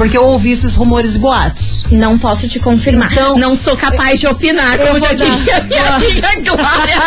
Porque 0.00 0.16
eu 0.16 0.24
ouvi 0.24 0.50
esses 0.52 0.74
rumores 0.76 1.16
e 1.16 1.18
boatos. 1.18 1.84
Não 1.90 2.18
posso 2.18 2.48
te 2.48 2.58
confirmar. 2.58 3.12
Então, 3.12 3.36
não 3.36 3.54
sou 3.54 3.76
capaz 3.76 4.18
de 4.18 4.26
opinar, 4.26 4.78
como 4.78 4.98
já 4.98 5.08
dar- 5.08 5.14
diria 5.14 5.62
minha 5.64 5.94
amiga 5.96 6.28
Glória. 6.56 7.02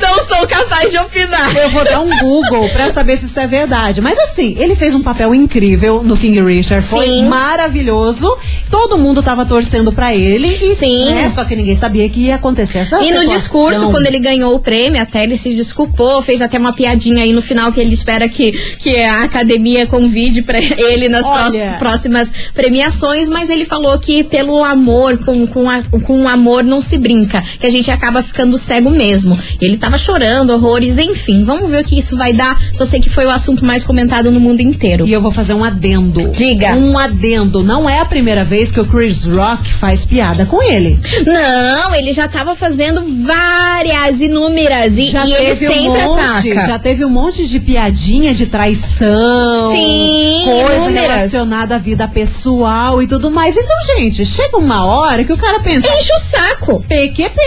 Não 0.00 0.22
sou 0.22 0.46
capaz 0.46 0.92
de 0.92 0.98
opinar. 0.98 1.56
Eu 1.56 1.70
vou 1.70 1.82
dar 1.84 1.98
um 2.00 2.18
Google 2.18 2.68
pra 2.68 2.92
saber 2.92 3.16
se 3.16 3.24
isso 3.24 3.40
é 3.40 3.48
verdade. 3.48 4.00
Mas 4.00 4.16
assim, 4.16 4.54
ele 4.60 4.76
fez 4.76 4.94
um 4.94 5.02
papel 5.02 5.34
incrível 5.34 6.04
no 6.04 6.16
King 6.16 6.40
Richard. 6.40 6.86
Foi 6.86 7.04
Sim. 7.06 7.24
maravilhoso. 7.26 8.36
Todo 8.70 8.96
mundo 8.96 9.20
tava 9.20 9.44
torcendo 9.44 9.92
pra 9.92 10.14
ele. 10.14 10.46
E, 10.62 10.74
Sim. 10.76 11.10
né, 11.14 11.28
só 11.30 11.44
que 11.44 11.56
ninguém 11.56 11.74
sabia 11.74 12.08
que 12.08 12.20
ia 12.26 12.36
acontecer 12.36 12.78
essa 12.78 12.96
E 13.02 13.10
no 13.10 13.22
situação. 13.22 13.34
discurso, 13.36 13.90
quando 13.90 14.06
ele 14.06 14.20
ganhou 14.20 14.54
o 14.54 14.60
prêmio, 14.60 15.02
até 15.02 15.24
ele 15.24 15.36
se 15.36 15.52
desculpou, 15.52 16.22
fez 16.22 16.40
até 16.40 16.58
uma 16.58 16.72
piadinha 16.72 17.24
aí 17.24 17.32
no 17.32 17.42
final 17.42 17.72
que 17.72 17.80
ele 17.80 17.92
espera 17.92 18.28
que, 18.28 18.52
que 18.78 18.96
a 19.02 19.22
academia 19.24 19.84
convide 19.86 20.42
pra 20.42 20.58
ele 20.60 21.08
nas, 21.08 21.26
Olha. 21.26 21.38
próxim- 21.40 21.71
próximas 21.78 22.32
premiações, 22.54 23.28
mas 23.28 23.50
ele 23.50 23.64
falou 23.64 23.98
que 23.98 24.24
pelo 24.24 24.62
amor, 24.64 25.18
com, 25.24 25.46
com, 25.46 25.68
a, 25.68 25.82
com 26.04 26.22
o 26.22 26.28
amor 26.28 26.64
não 26.64 26.80
se 26.80 26.96
brinca, 26.98 27.42
que 27.58 27.66
a 27.66 27.70
gente 27.70 27.90
acaba 27.90 28.22
ficando 28.22 28.56
cego 28.58 28.90
mesmo. 28.90 29.38
Ele 29.60 29.76
tava 29.76 29.98
chorando, 29.98 30.50
horrores, 30.50 30.96
enfim. 30.98 31.44
Vamos 31.44 31.70
ver 31.70 31.82
o 31.82 31.84
que 31.84 31.98
isso 31.98 32.16
vai 32.16 32.32
dar. 32.32 32.60
Só 32.74 32.84
sei 32.84 33.00
que 33.00 33.10
foi 33.10 33.26
o 33.26 33.30
assunto 33.30 33.64
mais 33.64 33.82
comentado 33.82 34.30
no 34.30 34.40
mundo 34.40 34.60
inteiro. 34.60 35.06
E 35.06 35.12
eu 35.12 35.20
vou 35.22 35.30
fazer 35.30 35.54
um 35.54 35.64
adendo. 35.64 36.30
Diga. 36.30 36.74
Um 36.74 36.98
adendo. 36.98 37.62
Não 37.62 37.88
é 37.88 38.00
a 38.00 38.04
primeira 38.04 38.44
vez 38.44 38.70
que 38.70 38.80
o 38.80 38.84
Chris 38.84 39.24
Rock 39.24 39.72
faz 39.72 40.04
piada 40.04 40.46
com 40.46 40.62
ele. 40.62 40.98
Não, 41.26 41.94
ele 41.94 42.12
já 42.12 42.28
tava 42.28 42.54
fazendo 42.54 43.02
várias, 43.24 44.20
inúmeras, 44.20 44.96
e, 44.96 45.10
já 45.10 45.24
e 45.24 45.32
ele 45.32 45.46
teve 45.46 45.68
um 45.68 45.72
sempre 45.72 46.04
monte, 46.04 46.50
ataca. 46.50 46.66
já 46.66 46.78
teve 46.78 47.04
um 47.04 47.10
monte 47.10 47.46
de 47.46 47.60
piadinha 47.60 48.34
de 48.34 48.46
traição, 48.46 49.72
Sim, 49.72 50.42
coisa 50.44 50.74
inúmeras. 50.74 51.10
relacionada 51.10 51.61
à 51.70 51.78
vida 51.78 52.08
pessoal 52.08 53.02
e 53.02 53.06
tudo 53.06 53.30
mais. 53.30 53.56
Então, 53.56 53.76
gente, 53.96 54.26
chega 54.26 54.56
uma 54.56 54.84
hora 54.84 55.24
que 55.24 55.32
o 55.32 55.36
cara 55.36 55.60
pensa, 55.60 55.86
Enche 55.86 56.12
o 56.12 56.18
saco. 56.18 56.82
PQP. 56.88 57.40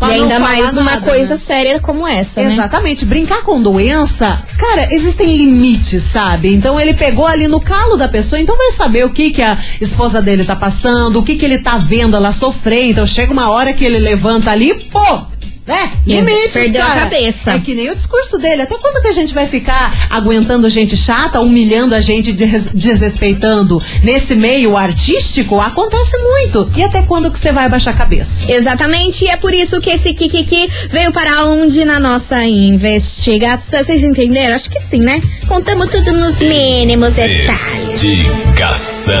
E 0.00 0.04
ainda 0.04 0.38
mais 0.38 0.72
numa 0.72 0.92
nada, 0.92 1.06
coisa 1.06 1.34
né? 1.34 1.36
séria 1.36 1.80
como 1.80 2.06
essa, 2.06 2.42
né? 2.42 2.52
Exatamente, 2.52 3.04
brincar 3.04 3.42
com 3.42 3.60
doença, 3.60 4.42
cara, 4.58 4.88
existem 4.94 5.36
limites, 5.36 6.02
sabe? 6.02 6.54
Então 6.54 6.80
ele 6.80 6.94
pegou 6.94 7.26
ali 7.26 7.48
no 7.48 7.60
calo 7.60 7.96
da 7.96 8.08
pessoa, 8.08 8.40
então 8.40 8.56
vai 8.56 8.70
saber 8.70 9.04
o 9.04 9.10
que 9.10 9.30
que 9.30 9.42
a 9.42 9.58
esposa 9.80 10.22
dele 10.22 10.44
tá 10.44 10.56
passando, 10.56 11.18
o 11.18 11.22
que 11.22 11.36
que 11.36 11.44
ele 11.44 11.58
tá 11.58 11.78
vendo 11.78 12.16
ela 12.16 12.32
sofrer. 12.32 12.90
Então 12.90 13.06
chega 13.06 13.32
uma 13.32 13.50
hora 13.50 13.72
que 13.72 13.84
ele 13.84 13.98
levanta 13.98 14.50
ali, 14.50 14.74
pô! 14.90 15.31
Né? 15.64 15.92
Limites, 16.04 16.54
perdeu 16.54 16.82
a 16.82 16.86
cara. 16.86 17.00
cabeça. 17.02 17.52
É 17.52 17.58
que 17.60 17.72
nem 17.74 17.88
o 17.88 17.94
discurso 17.94 18.36
dele. 18.36 18.62
Até 18.62 18.76
quando 18.78 19.00
que 19.00 19.06
a 19.06 19.12
gente 19.12 19.32
vai 19.32 19.46
ficar 19.46 19.92
aguentando 20.10 20.68
gente 20.68 20.96
chata, 20.96 21.40
humilhando 21.40 21.94
a 21.94 22.00
gente, 22.00 22.32
des- 22.32 22.66
desrespeitando 22.74 23.80
nesse 24.02 24.34
meio 24.34 24.76
artístico? 24.76 25.60
Acontece 25.60 26.18
muito. 26.18 26.68
E 26.76 26.82
até 26.82 27.02
quando 27.02 27.30
que 27.30 27.38
você 27.38 27.52
vai 27.52 27.66
abaixar 27.66 27.94
a 27.94 27.96
cabeça? 27.96 28.50
Exatamente, 28.50 29.24
e 29.24 29.28
é 29.28 29.36
por 29.36 29.54
isso 29.54 29.80
que 29.80 29.90
esse 29.90 30.12
Kikiki 30.12 30.68
veio 30.90 31.12
para 31.12 31.44
onde 31.44 31.84
na 31.84 32.00
nossa 32.00 32.44
investigação. 32.44 33.84
Vocês 33.84 34.02
entenderam? 34.02 34.56
Acho 34.56 34.68
que 34.68 34.80
sim, 34.80 34.98
né? 34.98 35.20
Contamos 35.46 35.88
tudo 35.90 36.12
nos 36.12 36.38
mínimos 36.40 37.12
detalhes. 37.12 38.02
Investigação. 38.02 39.12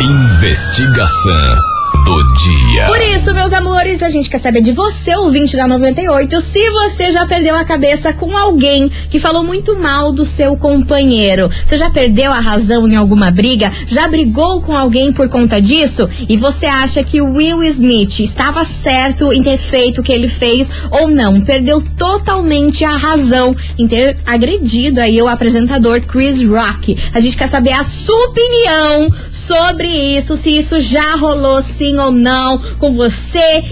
Investigação 0.00 1.32
do 1.32 1.34
dia. 1.40 1.56
Por 1.56 1.69
isso, 3.20 3.34
meus 3.34 3.52
amores, 3.52 4.02
a 4.02 4.08
gente 4.08 4.30
quer 4.30 4.38
saber 4.38 4.62
de 4.62 4.72
você, 4.72 5.14
ouvinte 5.14 5.54
da 5.54 5.68
98, 5.68 6.40
se 6.40 6.70
você 6.70 7.12
já 7.12 7.26
perdeu 7.26 7.54
a 7.54 7.66
cabeça 7.66 8.14
com 8.14 8.34
alguém 8.34 8.88
que 8.88 9.20
falou 9.20 9.44
muito 9.44 9.78
mal 9.78 10.10
do 10.10 10.24
seu 10.24 10.56
companheiro. 10.56 11.50
Você 11.62 11.76
já 11.76 11.90
perdeu 11.90 12.32
a 12.32 12.40
razão 12.40 12.88
em 12.88 12.96
alguma 12.96 13.30
briga? 13.30 13.70
Já 13.86 14.08
brigou 14.08 14.62
com 14.62 14.74
alguém 14.74 15.12
por 15.12 15.28
conta 15.28 15.60
disso? 15.60 16.08
E 16.30 16.34
você 16.34 16.64
acha 16.64 17.04
que 17.04 17.20
Will 17.20 17.62
Smith 17.64 18.20
estava 18.20 18.64
certo 18.64 19.30
em 19.34 19.42
ter 19.42 19.58
feito 19.58 20.00
o 20.00 20.02
que 20.02 20.12
ele 20.12 20.26
fez 20.26 20.70
ou 20.90 21.06
não? 21.06 21.42
Perdeu 21.42 21.82
totalmente 21.98 22.86
a 22.86 22.96
razão 22.96 23.54
em 23.78 23.86
ter 23.86 24.16
agredido 24.24 24.98
aí 24.98 25.20
o 25.20 25.28
apresentador 25.28 26.00
Chris 26.00 26.42
Rock. 26.42 26.96
A 27.12 27.20
gente 27.20 27.36
quer 27.36 27.48
saber 27.48 27.72
a 27.72 27.84
sua 27.84 28.28
opinião 28.28 29.10
sobre 29.30 29.88
isso, 30.16 30.34
se 30.36 30.56
isso 30.56 30.80
já 30.80 31.16
rolou 31.16 31.60
sim 31.60 31.98
ou 31.98 32.10
não 32.10 32.58
com 32.78 32.92
você 32.92 33.09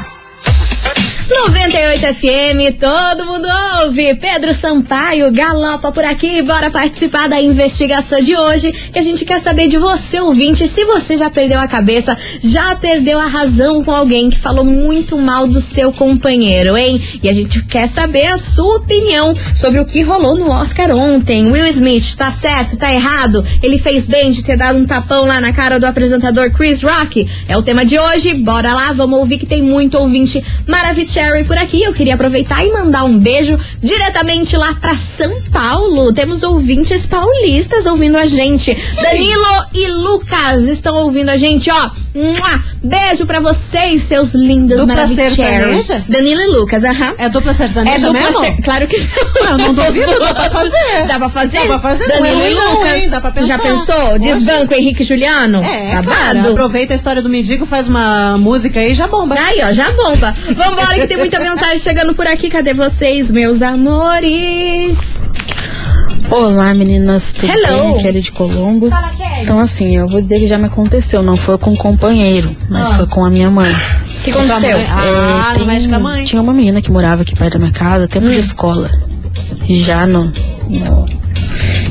98 1.28 2.14
FM, 2.14 2.78
todo 2.78 3.26
mundo 3.26 3.46
ouve. 3.82 4.14
Pedro 4.14 4.54
Sampaio, 4.54 5.30
galopa 5.30 5.92
por 5.92 6.04
aqui. 6.04 6.42
Bora 6.42 6.70
participar 6.70 7.28
da 7.28 7.40
investigação 7.40 8.20
de 8.20 8.34
hoje. 8.34 8.72
Que 8.72 8.98
a 8.98 9.02
gente 9.02 9.26
quer 9.26 9.38
saber 9.38 9.68
de 9.68 9.76
você, 9.76 10.20
ouvinte, 10.20 10.66
se 10.66 10.84
você 10.86 11.16
já 11.16 11.28
perdeu 11.28 11.60
a 11.60 11.68
cabeça, 11.68 12.16
já 12.42 12.74
perdeu 12.76 13.18
a 13.18 13.26
razão 13.26 13.84
com 13.84 13.90
alguém 13.90 14.30
que 14.30 14.38
falou 14.38 14.64
muito 14.64 15.18
mal 15.18 15.46
do 15.46 15.60
seu 15.60 15.92
companheiro, 15.92 16.76
hein? 16.76 17.00
E 17.22 17.28
a 17.28 17.32
gente 17.32 17.62
quer 17.64 17.88
saber 17.88 18.26
a 18.26 18.38
sua 18.38 18.76
opinião 18.76 19.34
sobre 19.54 19.80
o 19.80 19.84
que 19.84 20.00
rolou 20.00 20.36
no 20.36 20.50
Oscar 20.50 20.90
ontem. 20.92 21.50
Will 21.50 21.66
Smith, 21.66 22.16
tá 22.16 22.30
certo, 22.30 22.78
tá 22.78 22.92
errado? 22.92 23.44
Ele 23.62 23.78
fez 23.78 24.06
bem 24.06 24.30
de 24.30 24.42
ter 24.42 24.56
dado 24.56 24.78
um 24.78 24.86
tapão 24.86 25.26
lá 25.26 25.40
na 25.40 25.52
cara 25.52 25.78
do 25.78 25.84
apresentador 25.84 26.50
Chris 26.50 26.82
Rock? 26.82 27.28
É 27.46 27.56
o 27.56 27.62
tema 27.62 27.84
de 27.84 27.98
hoje. 27.98 28.32
Bora 28.32 28.72
lá, 28.72 28.92
vamos 28.92 29.18
ouvir 29.18 29.36
que 29.36 29.46
tem 29.46 29.62
muito 29.62 29.98
ouvinte 29.98 30.42
maravilhoso 30.66 31.17
por 31.46 31.58
aqui. 31.58 31.82
Eu 31.82 31.92
queria 31.92 32.14
aproveitar 32.14 32.64
e 32.64 32.72
mandar 32.72 33.02
um 33.04 33.18
beijo 33.18 33.58
diretamente 33.82 34.56
lá 34.56 34.74
pra 34.80 34.96
São 34.96 35.42
Paulo. 35.52 36.12
Temos 36.12 36.42
ouvintes 36.44 37.04
paulistas 37.06 37.86
ouvindo 37.86 38.16
a 38.16 38.24
gente. 38.26 38.76
Danilo 39.02 39.44
e 39.74 39.86
Lucas 39.88 40.62
estão 40.66 40.94
ouvindo 40.96 41.28
a 41.30 41.36
gente, 41.36 41.70
ó. 41.70 41.90
Mua! 42.14 42.62
Beijo 42.82 43.26
pra 43.26 43.40
vocês, 43.40 44.02
seus 44.04 44.32
lindos 44.32 44.78
Dupla 44.80 44.94
maravilhosos. 44.94 46.02
Danilo 46.08 46.40
e 46.40 46.46
Lucas, 46.46 46.84
aham. 46.84 47.14
É 47.18 47.28
dupla 47.28 47.52
sertaneja 47.52 48.06
dupla 48.06 48.22
mesmo? 48.26 48.40
ser- 48.40 48.62
Claro 48.62 48.86
que 48.86 48.96
não. 48.98 49.48
Não, 49.48 49.58
não 49.58 49.74
duvido, 49.74 50.18
dá 50.20 50.34
pra 50.34 50.50
fazer. 50.50 50.78
Dá 51.08 51.18
pra 51.18 51.28
fazer? 51.28 51.58
Dá 51.60 51.66
pra 51.66 51.78
fazer, 51.80 52.08
Danilo 52.08 52.42
é 52.42 52.50
e 52.50 52.54
não, 52.54 52.72
Lucas. 52.74 52.94
hein? 53.02 53.10
Dá 53.10 53.20
pra 53.20 53.30
Você 53.30 53.46
já 53.46 53.58
pensar. 53.58 53.94
pensou? 53.94 54.18
Desbanco 54.18 54.74
Henrique 54.74 55.02
e 55.02 55.04
Juliano? 55.06 55.62
É, 55.64 55.94
Babado. 55.96 56.10
cara, 56.10 56.50
aproveita 56.50 56.92
a 56.92 56.96
história 56.96 57.22
do 57.22 57.28
mendigo, 57.28 57.66
faz 57.66 57.88
uma 57.88 58.36
música 58.38 58.78
aí 58.80 58.92
e 58.92 58.94
já 58.94 59.06
bomba. 59.08 59.34
Aí, 59.38 59.60
ó, 59.62 59.72
já 59.72 59.90
bomba. 59.92 60.34
Vambora 60.54 60.94
que 60.98 61.06
tem 61.08 61.16
muita 61.16 61.40
mensagem 61.40 61.78
chegando 61.78 62.14
por 62.14 62.26
aqui. 62.26 62.50
Cadê 62.50 62.74
vocês, 62.74 63.30
meus 63.30 63.62
amores? 63.62 65.18
Olá 66.30 66.74
meninas, 66.74 67.32
tudo 67.32 67.50
Hello. 67.50 67.92
bem? 67.94 68.02
Kelly 68.02 68.20
de 68.20 68.32
Colombo. 68.32 68.90
Fala, 68.90 69.08
Kelly. 69.16 69.42
Então 69.42 69.58
assim, 69.58 69.96
eu 69.96 70.06
vou 70.06 70.20
dizer 70.20 70.38
que 70.38 70.46
já 70.46 70.58
me 70.58 70.66
aconteceu, 70.66 71.22
não 71.22 71.36
foi 71.38 71.56
com 71.56 71.70
um 71.70 71.76
companheiro, 71.76 72.54
mas 72.68 72.90
foi 72.90 73.06
com 73.06 73.24
a 73.24 73.30
minha 73.30 73.50
mãe. 73.50 73.70
O 73.72 74.22
que 74.24 74.30
aconteceu? 74.30 74.76
mãe. 74.76 74.86
Ah, 74.90 75.54
não 75.58 75.64
mexe 75.66 75.88
com 75.88 75.94
a 75.94 75.98
mãe. 75.98 76.24
Tinha 76.24 76.42
uma 76.42 76.52
menina 76.52 76.82
que 76.82 76.92
morava 76.92 77.22
aqui 77.22 77.34
perto 77.34 77.54
da 77.54 77.58
minha 77.60 77.72
casa, 77.72 78.06
tempo 78.06 78.26
Hum. 78.26 78.30
de 78.30 78.40
escola. 78.40 78.90
E 79.66 79.78
já 79.78 80.06
no, 80.06 80.30
no 80.68 81.06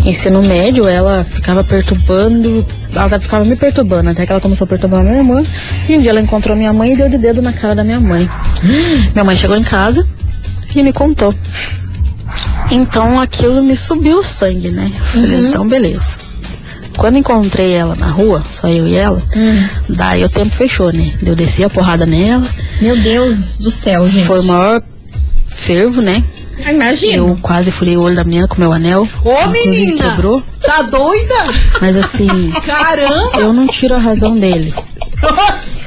ensino 0.06 0.44
médio, 0.44 0.88
ela 0.88 1.24
ficava 1.24 1.64
perturbando, 1.64 2.64
ela 2.96 3.20
ficava 3.20 3.46
me 3.46 3.56
perturbando, 3.56 4.10
até 4.10 4.26
que 4.26 4.32
ela 4.32 4.42
começou 4.42 4.66
a 4.66 4.68
perturbar 4.68 5.02
a 5.02 5.04
minha 5.04 5.18
irmã. 5.18 5.44
E 5.88 5.96
um 5.98 6.02
dia 6.02 6.12
ela 6.12 6.22
encontrou 6.22 6.56
minha 6.56 6.74
mãe 6.74 6.94
e 6.94 6.98
deu 6.98 7.10
de 7.10 7.18
dedo 7.18 7.42
na 7.42 7.54
cara 7.54 7.76
da 7.76 7.84
minha 7.84 8.00
mãe. 8.00 8.30
Minha 9.14 9.24
mãe 9.24 9.36
chegou 9.36 9.56
em 9.58 9.64
casa 9.64 10.08
e 10.76 10.82
me 10.84 10.92
contou. 10.94 11.34
Então 12.72 13.20
aquilo 13.20 13.64
me 13.64 13.76
subiu 13.76 14.18
o 14.20 14.24
sangue, 14.24 14.70
né? 14.72 14.92
Eu 14.94 15.06
Falei, 15.06 15.40
Uhum. 15.42 15.48
então 15.50 15.68
beleza. 15.68 16.20
Quando 16.98 17.18
encontrei 17.18 17.74
ela 17.74 17.96
na 17.96 18.08
rua, 18.08 18.44
só 18.50 18.68
eu 18.68 18.88
e 18.88 18.96
ela, 18.96 19.22
Hum. 19.36 19.68
daí 19.90 20.24
o 20.24 20.30
tempo 20.30 20.54
fechou, 20.56 20.92
né? 20.92 21.08
Eu 21.24 21.36
desci 21.36 21.64
a 21.64 21.70
porrada 21.70 22.06
nela, 22.08 22.48
Meu 22.82 22.98
Deus 22.98 23.60
do 23.60 23.70
céu, 23.70 24.08
gente. 24.10 24.26
foi 24.26 24.40
o 24.40 24.44
maior 24.46 24.82
fervo, 25.46 26.02
né? 26.02 26.24
Ah, 26.68 26.74
Imagina. 26.74 27.14
Eu 27.14 27.40
quase 27.42 27.72
furei 27.72 27.96
o 27.96 28.02
olho 28.02 28.16
da 28.16 28.26
menina 28.26 28.46
com 28.46 28.60
meu 28.60 28.74
anel. 28.74 29.08
Ô, 29.24 29.32
inclusive 29.32 29.86
menina! 29.86 30.10
quebrou. 30.10 30.44
Tá 30.62 30.82
doida? 30.82 31.34
Mas 31.80 31.96
assim, 31.96 32.52
Caramba! 32.66 33.40
eu 33.40 33.54
não 33.54 33.68
tiro 33.68 33.96
a 33.96 33.98
razão 33.98 34.38
dele. 34.38 34.74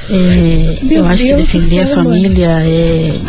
É, 0.09 0.77
eu 0.89 1.05
acho 1.05 1.21
que 1.21 1.27
Deus 1.27 1.41
defender 1.41 1.81
a 1.81 1.85
céu, 1.85 1.95
família 1.95 2.57
é, 2.63 3.19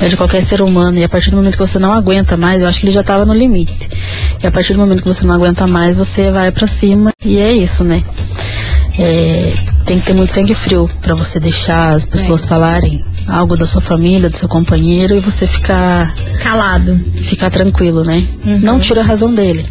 é 0.00 0.08
de 0.08 0.16
qualquer 0.16 0.42
ser 0.42 0.62
humano. 0.62 0.98
E 0.98 1.04
a 1.04 1.08
partir 1.10 1.30
do 1.30 1.36
momento 1.36 1.52
que 1.52 1.66
você 1.66 1.78
não 1.78 1.92
aguenta 1.92 2.38
mais, 2.38 2.62
eu 2.62 2.66
acho 2.66 2.80
que 2.80 2.86
ele 2.86 2.92
já 2.92 3.02
tava 3.02 3.26
no 3.26 3.34
limite. 3.34 3.90
E 4.42 4.46
a 4.46 4.50
partir 4.50 4.72
do 4.72 4.78
momento 4.78 5.02
que 5.02 5.08
você 5.08 5.26
não 5.26 5.34
aguenta 5.34 5.66
mais, 5.66 5.94
você 5.94 6.30
vai 6.30 6.50
pra 6.50 6.66
cima. 6.66 7.12
E 7.22 7.38
é 7.38 7.52
isso, 7.52 7.84
né? 7.84 8.02
É, 8.98 9.54
tem 9.84 10.00
que 10.00 10.06
ter 10.06 10.14
muito 10.14 10.32
sangue 10.32 10.54
frio 10.54 10.88
pra 11.02 11.14
você 11.14 11.38
deixar 11.38 11.90
as 11.94 12.06
pessoas 12.06 12.46
falarem 12.46 13.04
algo 13.26 13.56
da 13.56 13.66
sua 13.66 13.80
família, 13.80 14.28
do 14.28 14.36
seu 14.36 14.48
companheiro 14.48 15.16
e 15.16 15.20
você 15.20 15.46
ficar 15.46 16.14
Calado. 16.42 16.96
ficar 17.16 17.50
tranquilo, 17.50 18.04
né? 18.04 18.22
Não 18.62 18.78
tira 18.78 19.00
a 19.00 19.04
razão 19.04 19.32
dele. 19.32 19.64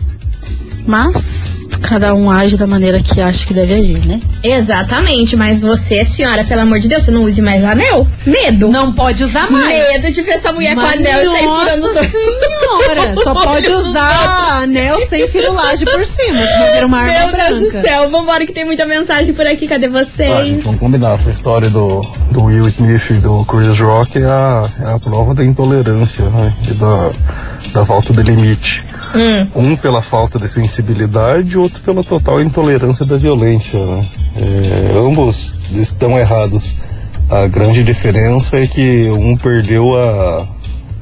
Mas 0.86 1.50
cada 1.80 2.14
um 2.14 2.30
age 2.30 2.58
da 2.58 2.68
maneira 2.68 3.00
que 3.00 3.22
acha 3.22 3.46
que 3.46 3.54
deve 3.54 3.74
agir, 3.74 4.06
né? 4.06 4.20
Exatamente, 4.44 5.36
mas 5.36 5.62
você, 5.62 6.04
senhora, 6.06 6.46
pelo 6.46 6.62
amor 6.62 6.80
de 6.80 6.88
Deus, 6.88 7.04
você 7.04 7.12
não 7.12 7.24
use 7.24 7.42
mais 7.42 7.64
anel? 7.64 8.08
Medo. 8.26 8.70
Não 8.70 8.92
pode 8.94 9.24
usar 9.24 9.50
mais. 9.52 9.68
Medo 9.92 10.12
de 10.14 10.22
ver 10.22 10.32
essa 10.32 10.52
mulher 10.52 10.76
com 10.76 10.82
Mas, 10.82 11.00
anel 11.00 11.22
e 11.22 11.26
sair 11.26 11.44
furando 11.44 11.86
os 11.86 11.92
senhora, 11.92 13.16
só 13.24 13.34
pode 13.44 13.72
usar 13.72 14.62
anel 14.62 15.00
sem 15.08 15.28
firulagem 15.28 15.86
por 15.86 16.06
cima, 16.06 16.42
senão 16.46 16.74
vira 16.74 16.86
uma 16.88 17.00
arma 17.00 17.14
Meu 17.20 17.28
branca. 17.32 17.48
Deus 17.50 17.60
do 17.60 17.82
céu, 17.82 18.10
vambora 18.10 18.46
que 18.46 18.54
tem 18.54 18.66
muita 18.66 18.86
mensagem 18.86 19.34
por 19.34 19.46
aqui, 19.46 19.68
cadê 19.68 19.88
Ah, 19.88 19.90
vocês? 19.90 20.64
vamos 20.64 20.80
combinar, 20.80 21.14
essa 21.14 21.30
história 21.32 21.70
do, 21.70 22.02
do 22.32 22.44
Will 22.44 22.68
Smith 22.68 23.10
e 23.10 23.14
do 23.16 23.44
Chris 23.46 23.80
Rock 23.80 24.18
é 24.20 24.26
a, 24.26 24.70
é 24.82 24.94
a 24.94 25.00
prova 25.00 25.34
da 25.34 25.44
intolerância 25.44 26.24
né, 26.26 26.54
e 26.70 26.74
da, 26.74 27.12
da 27.74 27.86
falta 27.86 28.14
de 28.14 28.22
limite. 28.24 28.84
Um 29.56 29.76
pela 29.76 30.02
falta 30.02 30.40
de 30.40 30.48
sensibilidade, 30.48 31.58
outro 31.58 31.82
pela 31.82 32.04
total 32.04 32.42
intolerância 32.42 33.06
da 33.06 33.18
violência. 33.18 33.80
né. 33.80 34.08
É, 34.38 34.98
ambos 34.98 35.56
estão 35.74 36.18
errados. 36.18 36.76
A 37.30 37.48
grande 37.48 37.84
diferença 37.84 38.58
é 38.58 38.68
que 38.68 39.10
um 39.10 39.38
perdeu 39.38 39.96
a, 39.96 40.48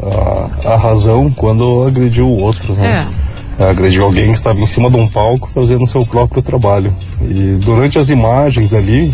a, 0.02 0.74
a 0.74 0.78
razão 0.78 1.32
quando 1.32 1.84
agrediu 1.88 2.28
o 2.28 2.40
outro. 2.40 2.74
Né? 2.74 3.08
agrediu 3.68 4.06
alguém 4.06 4.26
que 4.26 4.32
estava 4.32 4.60
em 4.60 4.66
cima 4.66 4.90
de 4.90 4.96
um 4.96 5.08
palco 5.08 5.50
fazendo 5.54 5.86
seu 5.86 6.06
próprio 6.06 6.42
trabalho. 6.42 6.96
E 7.22 7.58
durante 7.62 8.00
as 8.00 8.10
imagens 8.10 8.74
ali, 8.74 9.14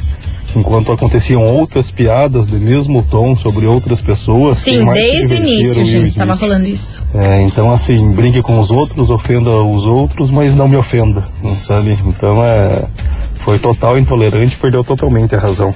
enquanto 0.55 0.91
aconteciam 0.91 1.43
outras 1.43 1.91
piadas 1.91 2.45
do 2.45 2.57
mesmo 2.57 3.03
tom 3.03 3.35
sobre 3.35 3.65
outras 3.65 4.01
pessoas. 4.01 4.59
Sim, 4.59 4.85
desde 4.91 5.35
o 5.35 5.38
início, 5.38 5.83
gente, 5.83 6.07
Smith. 6.07 6.15
tava 6.15 6.33
rolando 6.33 6.67
isso. 6.67 7.01
É, 7.13 7.41
então 7.41 7.71
assim, 7.71 8.12
brinque 8.13 8.41
com 8.41 8.59
os 8.59 8.71
outros, 8.71 9.09
ofenda 9.09 9.50
os 9.50 9.85
outros, 9.85 10.31
mas 10.31 10.55
não 10.55 10.67
me 10.67 10.75
ofenda, 10.75 11.24
sabe? 11.59 11.97
Então 12.05 12.43
é. 12.43 12.83
Foi 13.45 13.59
total 13.59 13.95
intolerante, 13.95 14.55
perdeu 14.55 14.83
totalmente 14.83 15.35
a 15.35 15.39
razão. 15.39 15.74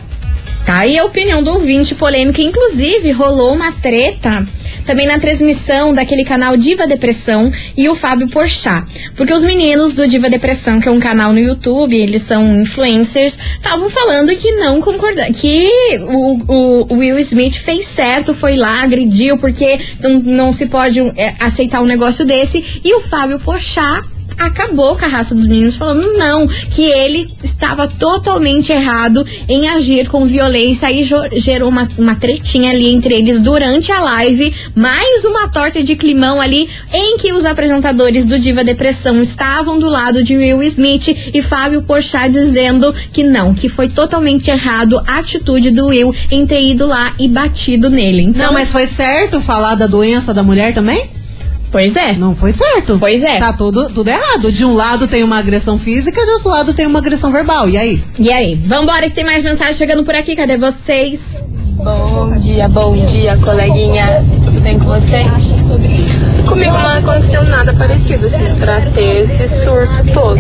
Tá 0.66 0.80
aí 0.80 0.98
a 0.98 1.06
opinião 1.06 1.44
do 1.44 1.52
ouvinte 1.52 1.94
polêmica. 1.94 2.42
Inclusive, 2.42 3.12
rolou 3.12 3.54
uma 3.54 3.72
treta 3.72 4.44
também 4.90 5.06
na 5.06 5.20
transmissão 5.20 5.94
daquele 5.94 6.26
canal 6.26 6.58
Diva 6.58 6.88
Depressão 6.88 7.52
e 7.78 7.88
o 7.88 7.94
Fábio 7.94 8.28
Porchat. 8.28 8.88
Porque 9.16 9.32
os 9.32 9.44
meninos 9.44 9.94
do 9.94 10.08
Diva 10.08 10.32
Depressão, 10.32 10.80
que 10.80 10.88
é 10.88 10.92
um 10.92 11.00
canal 11.00 11.32
no 11.32 11.38
YouTube, 11.38 11.96
eles 11.96 12.24
são 12.24 12.60
influencers, 12.60 13.38
estavam 13.54 13.88
falando 13.88 14.36
que 14.36 14.52
não 14.54 14.82
concordam, 14.82 15.32
que 15.32 15.70
o, 16.08 16.92
o 16.92 16.98
Will 16.98 17.20
Smith 17.20 17.54
fez 17.54 17.86
certo, 17.86 18.34
foi 18.34 18.58
lá, 18.58 18.82
agrediu, 18.82 19.38
porque 19.38 19.80
não, 20.00 20.20
não 20.22 20.52
se 20.52 20.66
pode 20.66 21.00
é, 21.16 21.36
aceitar 21.40 21.82
um 21.82 21.86
negócio 21.86 22.26
desse. 22.26 22.82
E 22.84 22.92
o 22.96 23.00
Fábio 23.00 23.40
Porchat 23.40 24.04
acabou 24.40 24.96
com 24.96 25.06
a 25.06 25.08
raça 25.08 25.36
dos 25.36 25.46
meninos, 25.48 25.76
falando 25.76 26.14
não, 26.18 26.48
que 26.48 26.84
ele 26.84 27.32
estava 27.44 27.88
totalmente 27.88 28.72
errado 28.72 29.26
em 29.48 29.68
agir 29.70 30.08
com 30.10 30.26
violência. 30.26 30.88
Jo- 31.04 31.30
gerou 31.34 31.70
uma, 31.70 31.88
uma 31.98 32.16
tretinha 32.16 32.72
ali 32.72 32.88
entre 32.94 33.14
eles 33.14 33.40
durante 33.40 33.92
a 33.92 34.02
live, 34.02 34.54
mais 34.76 35.24
uma 35.26 35.48
torta 35.50 35.84
de 35.84 35.96
climão 35.96 36.40
ali, 36.42 36.68
em 36.94 37.18
que 37.18 37.32
os 37.34 37.46
apresentadores 37.46 38.26
do 38.26 38.40
Diva 38.40 38.64
Depressão 38.64 39.22
estavam 39.22 39.78
do 39.80 39.88
lado 39.90 40.24
de 40.24 40.36
Will 40.36 40.62
Smith 40.64 41.08
e 41.34 41.42
Fábio 41.42 41.82
Porchat 41.82 42.30
dizendo 42.30 42.94
que 43.12 43.24
não, 43.24 43.54
que 43.54 43.68
foi 43.70 43.90
totalmente 43.90 44.50
errado 44.50 45.02
a 45.08 45.20
atitude 45.20 45.72
do 45.72 45.88
Will 45.88 46.14
em 46.32 46.46
ter 46.46 46.62
ido 46.62 46.86
lá 46.88 47.14
e 47.20 47.28
batido 47.28 47.90
nele. 47.90 48.22
Então, 48.24 48.48
Não, 48.48 48.54
mas 48.54 48.72
foi 48.72 48.88
certo 48.88 49.40
falar 49.42 49.76
da 49.76 49.88
doença 49.88 50.34
da 50.34 50.44
mulher 50.44 50.74
também? 50.74 51.10
Pois 51.72 51.96
é. 51.96 52.14
Não 52.14 52.36
foi 52.36 52.52
certo. 52.52 52.98
Pois 53.00 53.24
é. 53.24 53.40
Tá 53.40 53.54
tudo, 53.54 53.90
tudo 53.90 54.08
errado. 54.08 54.52
De 54.52 54.66
um 54.66 54.74
lado 54.74 55.08
tem 55.08 55.24
uma 55.24 55.38
agressão 55.38 55.78
física, 55.78 56.24
de 56.24 56.32
outro 56.32 56.50
lado 56.50 56.74
tem 56.74 56.86
uma 56.86 57.00
agressão 57.00 57.32
verbal. 57.32 57.70
E 57.70 57.78
aí? 57.78 58.04
E 58.18 58.32
aí? 58.32 58.56
Vambora 58.56 59.10
que 59.10 59.16
tem 59.16 59.24
mais 59.24 59.44
mensagem 59.44 59.74
chegando 59.74 60.04
por 60.04 60.16
aqui. 60.16 60.36
Cadê 60.36 60.58
vocês? 60.58 61.42
Bom 61.84 62.38
dia, 62.40 62.68
bom 62.68 62.94
dia, 62.94 63.38
coleguinha. 63.38 64.22
Tudo 64.44 64.60
bem 64.60 64.78
com 64.78 64.86
vocês? 64.86 65.62
Comigo 66.46 66.74
não 66.74 66.98
aconteceu 66.98 67.42
nada 67.46 67.74
parecido, 67.74 68.26
assim, 68.26 68.54
pra 68.56 68.82
ter 68.82 69.22
esse 69.22 69.48
surto 69.48 69.94
todo. 70.14 70.40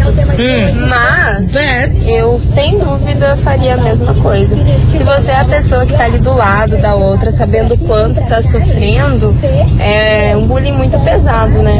Mas 0.89 1.47
But... 1.47 2.09
eu, 2.09 2.37
sem 2.39 2.77
dúvida, 2.77 3.37
faria 3.37 3.75
a 3.75 3.77
mesma 3.77 4.13
coisa. 4.15 4.57
Se 4.91 5.01
você 5.05 5.31
é 5.31 5.39
a 5.39 5.45
pessoa 5.45 5.85
que 5.85 5.93
tá 5.93 6.03
ali 6.03 6.19
do 6.19 6.33
lado 6.33 6.77
da 6.77 6.93
outra, 6.95 7.31
sabendo 7.31 7.73
o 7.75 7.77
quanto 7.77 8.21
tá 8.27 8.41
sofrendo, 8.41 9.33
é 9.79 10.35
um 10.35 10.45
bullying 10.45 10.73
muito 10.73 10.99
pesado, 11.05 11.61
né? 11.61 11.79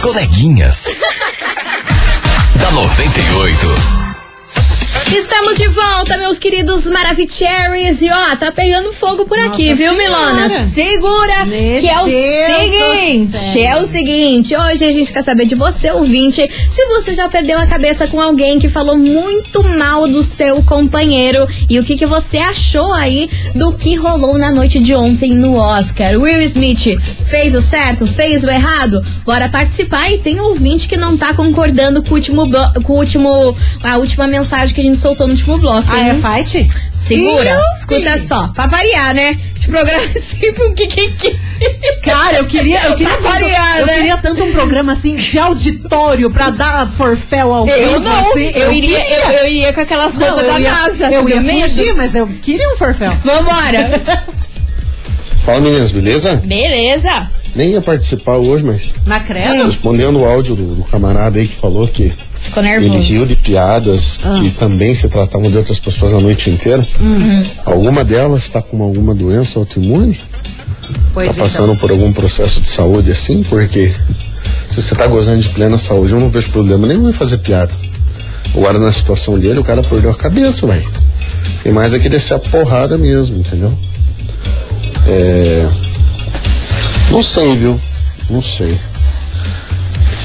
Coleguinhas. 0.00 0.84
da 2.60 2.70
98. 2.70 4.07
Estamos 5.16 5.56
de 5.56 5.66
volta, 5.68 6.18
meus 6.18 6.38
queridos 6.38 6.86
Maravicheries. 6.86 8.02
E 8.02 8.10
ó, 8.10 8.36
tá 8.36 8.52
pegando 8.52 8.92
fogo 8.92 9.24
por 9.24 9.38
aqui, 9.38 9.70
Nossa 9.70 9.74
viu, 9.76 9.94
Senhora. 9.94 10.34
Milona? 10.34 10.66
Segura, 10.68 11.46
Meu 11.46 11.80
que 11.80 11.88
é 11.88 12.00
o 12.00 12.04
Deus 12.04 12.70
seguinte. 12.70 13.60
É 13.62 13.76
o 13.80 13.86
seguinte, 13.86 14.56
hoje 14.56 14.84
a 14.84 14.90
gente 14.90 15.10
quer 15.10 15.22
saber 15.22 15.46
de 15.46 15.54
você, 15.54 15.90
ouvinte, 15.90 16.48
se 16.68 16.84
você 16.86 17.14
já 17.14 17.28
perdeu 17.28 17.58
a 17.58 17.66
cabeça 17.66 18.06
com 18.06 18.20
alguém 18.20 18.58
que 18.58 18.68
falou 18.68 18.96
muito 18.98 19.62
mal 19.64 20.06
do 20.06 20.22
seu 20.22 20.62
companheiro 20.62 21.48
e 21.68 21.78
o 21.78 21.84
que, 21.84 21.96
que 21.96 22.06
você 22.06 22.36
achou 22.38 22.92
aí 22.92 23.30
do 23.54 23.72
que 23.72 23.94
rolou 23.94 24.36
na 24.36 24.52
noite 24.52 24.78
de 24.78 24.94
ontem 24.94 25.34
no 25.34 25.54
Oscar. 25.56 26.18
Will 26.20 26.40
Smith 26.42 26.98
fez 27.24 27.54
o 27.54 27.62
certo? 27.62 28.06
Fez 28.06 28.44
o 28.44 28.50
errado? 28.50 29.00
Bora 29.24 29.48
participar 29.48 30.10
e 30.12 30.18
tem 30.18 30.38
ouvinte 30.38 30.86
que 30.86 30.96
não 30.96 31.16
tá 31.16 31.32
concordando 31.32 32.02
com 32.02 32.10
o 32.10 32.14
último, 32.14 32.48
com 32.82 32.92
o 32.92 32.96
último, 32.96 33.56
a 33.82 33.96
última 33.96 34.26
mensagem 34.26 34.74
que 34.74 34.80
a 34.80 34.84
gente 34.84 34.97
soltou 34.98 35.26
no 35.26 35.32
último 35.32 35.58
bloco. 35.58 35.88
Ah, 35.90 36.00
hein? 36.00 36.10
é 36.10 36.14
fight? 36.14 36.68
Segura, 36.94 37.50
Ih, 37.50 37.78
escuta 37.78 38.00
filho. 38.00 38.18
só, 38.18 38.48
pra 38.48 38.66
variar, 38.66 39.14
né? 39.14 39.38
Esse 39.54 39.68
programa 39.68 40.02
é 40.14 40.18
sempre 40.20 40.66
um 40.66 40.74
que. 40.74 40.86
Cara, 42.02 42.38
eu 42.38 42.44
queria, 42.46 42.80
eu 42.84 42.96
queria, 42.96 43.14
tanto, 43.14 43.22
variar, 43.22 43.78
eu 43.78 43.86
né? 43.86 43.94
queria 43.94 44.16
tanto 44.18 44.44
um 44.44 44.52
programa 44.52 44.92
assim 44.92 45.16
de 45.16 45.38
auditório 45.38 46.30
pra 46.30 46.50
dar 46.50 46.88
forféu 46.90 47.54
ao 47.54 47.66
Eu 47.68 47.88
vivo, 47.90 48.00
não, 48.00 48.30
assim. 48.30 48.50
eu, 48.54 48.72
iria, 48.72 49.00
queria. 49.00 49.24
eu, 49.24 49.30
eu 49.30 49.46
iria 49.46 49.72
com 49.72 49.80
aquelas 49.80 50.14
roupas 50.14 50.44
eu 50.46 50.52
da 50.52 50.60
ia, 50.60 50.70
NASA, 50.72 51.06
eu 51.06 51.22
com 51.22 51.28
ia 51.28 51.40
medo. 51.40 51.68
fugir, 51.68 51.94
mas 51.94 52.14
eu 52.14 52.26
queria 52.42 52.68
um 52.72 52.76
forféu. 52.76 53.12
Vambora. 53.24 54.02
Fala 55.44 55.60
meninas, 55.60 55.90
beleza? 55.90 56.36
Beleza. 56.44 57.30
Nem 57.54 57.70
ia 57.70 57.80
participar 57.80 58.36
hoje, 58.36 58.62
mas 58.64 58.92
credo. 59.20 59.64
respondendo 59.64 60.20
o 60.20 60.24
áudio 60.26 60.54
do, 60.54 60.74
do 60.74 60.84
camarada 60.84 61.38
aí 61.38 61.46
que 61.48 61.56
falou 61.56 61.88
que 61.88 62.12
Ficou 62.40 62.62
ele 62.64 62.72
riu 62.78 62.90
nervoso. 62.90 63.26
de 63.26 63.36
piadas 63.36 64.18
que 64.40 64.50
também 64.50 64.94
se 64.94 65.08
tratavam 65.08 65.50
de 65.50 65.56
outras 65.56 65.80
pessoas 65.80 66.14
a 66.14 66.20
noite 66.20 66.50
inteira. 66.50 66.86
Alguma 67.64 68.04
delas 68.04 68.44
está 68.44 68.62
com 68.62 68.82
alguma 68.82 69.14
doença 69.14 69.58
autoimune? 69.58 70.20
Pois 71.12 71.28
Tá 71.28 71.42
passando 71.42 71.76
por 71.76 71.90
algum 71.90 72.12
processo 72.12 72.60
de 72.60 72.68
saúde 72.68 73.10
assim? 73.10 73.42
Porque 73.42 73.92
se 74.70 74.80
você 74.82 74.94
tá 74.94 75.06
gozando 75.06 75.40
de 75.40 75.48
plena 75.48 75.78
saúde, 75.78 76.12
eu 76.12 76.20
não 76.20 76.30
vejo 76.30 76.50
problema 76.50 76.86
nenhum 76.86 77.08
em 77.08 77.12
fazer 77.12 77.38
piada. 77.38 77.72
Agora 78.54 78.78
na 78.78 78.90
situação 78.92 79.38
dele, 79.38 79.58
o 79.58 79.64
cara 79.64 79.82
perdeu 79.82 80.10
a 80.10 80.14
cabeça, 80.14 80.66
velho. 80.66 80.88
Tem 81.62 81.72
mais 81.72 81.92
é 81.92 81.98
que 81.98 82.08
descer 82.08 82.34
a 82.34 82.38
porrada 82.38 82.96
mesmo, 82.96 83.38
entendeu? 83.38 83.76
É. 85.06 85.68
Não 87.10 87.22
sei, 87.22 87.56
viu? 87.56 87.80
Não 88.30 88.42
sei. 88.42 88.78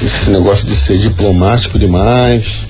Esse 0.04 0.30
negócio 0.30 0.66
de 0.66 0.76
ser 0.76 0.98
diplomático 0.98 1.78
demais. 1.78 2.66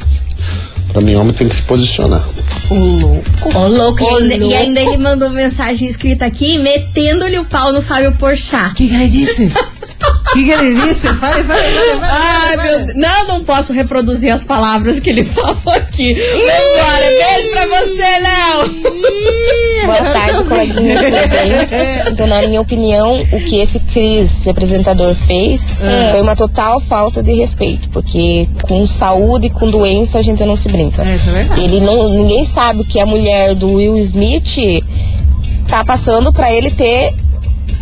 Pra 0.93 1.03
mim, 1.03 1.17
homem 1.17 1.33
tem 1.33 1.49
que 1.49 1.57
se 1.57 1.63
posicionar. 1.63 2.25
O 2.71 2.75
louco. 2.75 3.59
Ô, 3.59 3.67
louco, 3.67 4.05
e 4.05 4.07
ainda, 4.07 4.35
e 4.35 4.39
louco. 4.39 4.57
ainda 4.57 4.81
ele 4.81 4.97
mandou 4.97 5.29
mensagem 5.29 5.89
escrita 5.89 6.25
aqui, 6.25 6.57
metendo-lhe 6.59 7.37
o 7.37 7.45
pau 7.45 7.73
no 7.73 7.83
Fábio 7.83 8.15
Porchat. 8.17 8.71
O 8.71 8.75
que, 8.77 8.89
que 8.89 8.95
ele 8.95 9.09
disse? 9.09 9.51
que, 10.35 10.45
que 10.45 10.51
ele 10.51 10.75
disse? 10.75 11.07
Fale, 11.15 11.43
fale, 11.45 11.45
fale, 11.45 12.01
fale, 12.01 12.03
Ai, 12.03 12.57
fale. 12.57 12.69
meu 12.69 12.87
Deus. 12.87 12.97
Não, 12.97 13.27
não 13.29 13.45
posso 13.45 13.73
reproduzir 13.73 14.33
as 14.33 14.45
palavras 14.45 14.99
que 15.01 15.11
ele 15.11 15.25
falou 15.27 15.57
aqui. 15.67 16.15
Vambora, 16.15 17.07
beijo 17.07 17.51
pra 17.51 17.67
você, 17.67 18.19
Léo. 18.21 18.85
Boa 19.87 20.13
tarde, 20.13 20.45
coleguinha, 20.45 21.01
bem? 21.03 22.13
Então, 22.13 22.27
na 22.27 22.43
minha 22.43 22.61
opinião, 22.61 23.21
o 23.33 23.41
que 23.43 23.61
esse 23.61 23.79
Cris, 23.81 24.39
esse 24.41 24.51
apresentador, 24.51 25.15
fez 25.15 25.77
foi 26.11 26.21
uma 26.21 26.35
total 26.37 26.81
falta 26.81 27.23
de 27.23 27.33
respeito, 27.35 27.89
porque 27.91 28.49
com 28.63 28.87
saúde 28.87 29.47
e 29.47 29.51
com 29.51 29.69
doença 29.71 30.19
a 30.19 30.23
gente 30.23 30.45
não 30.45 30.57
se 30.57 30.69
brinca. 30.69 31.03
É, 31.03 31.15
isso 31.15 31.29
é 31.31 31.33
verdade. 31.33 31.63
Ele 31.65 31.81
não, 31.81 32.09
ninguém 32.11 32.45
sabe 32.45 32.85
que 32.85 32.99
a 32.99 33.07
mulher 33.07 33.55
do 33.55 33.75
Will 33.75 33.97
Smith 33.99 34.83
tá 35.69 35.85
passando 35.85 36.33
pra 36.33 36.53
ele 36.53 36.71
ter 36.71 37.15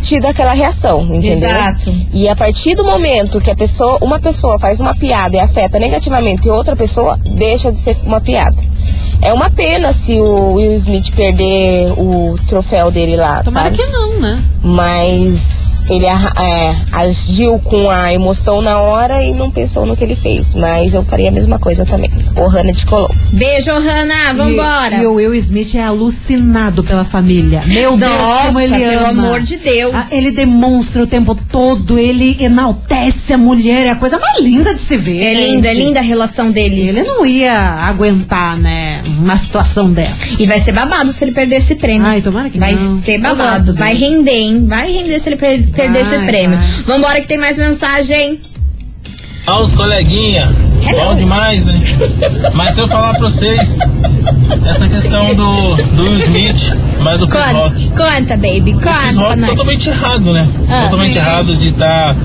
tido 0.03 0.27
aquela 0.27 0.53
reação, 0.53 1.01
entendeu? 1.15 1.49
Exato. 1.49 1.95
E 2.13 2.27
a 2.27 2.35
partir 2.35 2.75
do 2.75 2.83
momento 2.83 3.41
que 3.41 3.49
a 3.49 3.55
pessoa, 3.55 3.97
uma 4.01 4.19
pessoa 4.19 4.59
faz 4.59 4.79
uma 4.79 4.93
piada 4.93 5.37
e 5.37 5.39
afeta 5.39 5.79
negativamente 5.79 6.47
outra 6.49 6.75
pessoa, 6.75 7.17
deixa 7.25 7.71
de 7.71 7.79
ser 7.79 7.97
uma 8.03 8.21
piada. 8.21 8.61
É 9.21 9.31
uma 9.31 9.49
pena 9.49 9.93
se 9.93 10.19
o 10.19 10.55
Will 10.55 10.73
Smith 10.73 11.11
perder 11.15 11.93
o 11.97 12.37
troféu 12.47 12.91
dele 12.91 13.15
lá, 13.15 13.41
Tomara 13.41 13.65
sabe? 13.65 13.77
que 13.77 13.85
não, 13.89 14.19
né? 14.19 14.43
Mas 14.61 15.72
ele 15.89 16.05
é, 16.05 16.75
agiu 16.91 17.59
com 17.59 17.89
a 17.89 18.13
emoção 18.13 18.61
na 18.61 18.79
hora 18.79 19.23
e 19.23 19.33
não 19.33 19.51
pensou 19.51 19.85
no 19.85 19.95
que 19.95 20.03
ele 20.03 20.15
fez. 20.15 20.53
Mas 20.55 20.93
eu 20.93 21.03
faria 21.03 21.29
a 21.29 21.31
mesma 21.31 21.59
coisa 21.59 21.85
também. 21.85 22.11
O 22.35 22.47
Hannah 22.47 22.71
de 22.71 22.85
Colombo. 22.85 23.13
Beijo, 23.31 23.71
Hanna. 23.71 24.33
Vambora. 24.35 24.95
E, 24.97 25.01
e 25.01 25.05
o 25.05 25.13
Will 25.15 25.33
Smith 25.35 25.75
é 25.75 25.83
alucinado 25.83 26.83
pela 26.83 27.03
família. 27.03 27.61
Meu 27.67 27.97
Deus, 27.97 28.11
Nossa, 28.11 28.47
como 28.47 28.59
ele 28.59 28.77
pelo 28.77 28.99
ama. 29.05 29.09
amor 29.27 29.41
de 29.41 29.57
Deus. 29.57 29.93
Ah, 29.95 30.07
ele 30.11 30.31
demonstra 30.31 31.03
o 31.03 31.07
tempo 31.07 31.35
todo, 31.51 31.97
ele 31.99 32.37
enaltece 32.39 33.33
a 33.33 33.37
mulher, 33.37 33.85
é 33.85 33.89
a 33.91 33.95
coisa 33.95 34.17
mais 34.19 34.39
linda 34.39 34.73
de 34.73 34.79
se 34.81 34.97
ver. 34.97 35.21
É 35.23 35.35
gente. 35.35 35.51
linda, 35.51 35.67
é 35.69 35.73
linda 35.73 35.99
a 35.99 36.03
relação 36.03 36.51
deles. 36.51 36.89
Ele 36.89 37.03
não 37.03 37.25
ia 37.25 37.53
aguentar, 37.57 38.57
né, 38.57 39.01
uma 39.19 39.35
situação 39.37 39.91
dessa. 39.91 40.41
E 40.41 40.45
vai 40.45 40.59
ser 40.59 40.71
babado 40.71 41.11
se 41.11 41.23
ele 41.23 41.31
perder 41.31 41.57
esse 41.57 41.75
prêmio. 41.75 42.05
Ai, 42.07 42.21
tomara 42.21 42.49
que 42.49 42.57
vai 42.57 42.73
não. 42.75 43.01
ser 43.01 43.15
Eu 43.17 43.21
babado. 43.21 43.73
Vai 43.75 43.95
render, 43.95 44.31
hein? 44.31 44.65
Vai 44.67 44.91
render 44.91 45.19
se 45.19 45.29
ele 45.29 45.35
per- 45.35 45.67
perder 45.73 45.99
esse 46.01 46.17
Vai, 46.17 46.25
prêmio. 46.27 46.57
vai. 46.57 46.67
Vambora 46.97 47.21
que 47.21 47.27
tem 47.27 47.37
mais 47.37 47.57
mensagem. 47.57 48.41
Ah, 49.45 49.59
os 49.59 49.73
coleguinha, 49.73 50.49
bom 50.91 51.15
demais, 51.15 51.65
né? 51.65 51.81
Mas 52.53 52.75
se 52.75 52.79
eu 52.79 52.87
falar 52.87 53.11
pra 53.15 53.29
vocês, 53.29 53.77
essa 54.65 54.87
questão 54.87 55.35
do, 55.35 55.75
do 55.97 56.03
Will 56.03 56.17
Smith, 56.19 56.77
mas 57.01 57.19
do 57.19 57.27
Chris 57.27 57.43
Conta, 57.43 57.57
Rock. 57.57 57.89
conta, 57.89 58.37
baby. 58.37 58.71
Conta 58.73 58.93
Chris 59.01 59.15
Rock 59.17 59.35
nós. 59.39 59.49
totalmente 59.49 59.89
errado, 59.89 60.31
né? 60.33 60.47
Ah, 60.69 60.83
totalmente 60.83 61.13
sim. 61.13 61.19
errado 61.19 61.55
de 61.57 61.69
estar 61.69 62.15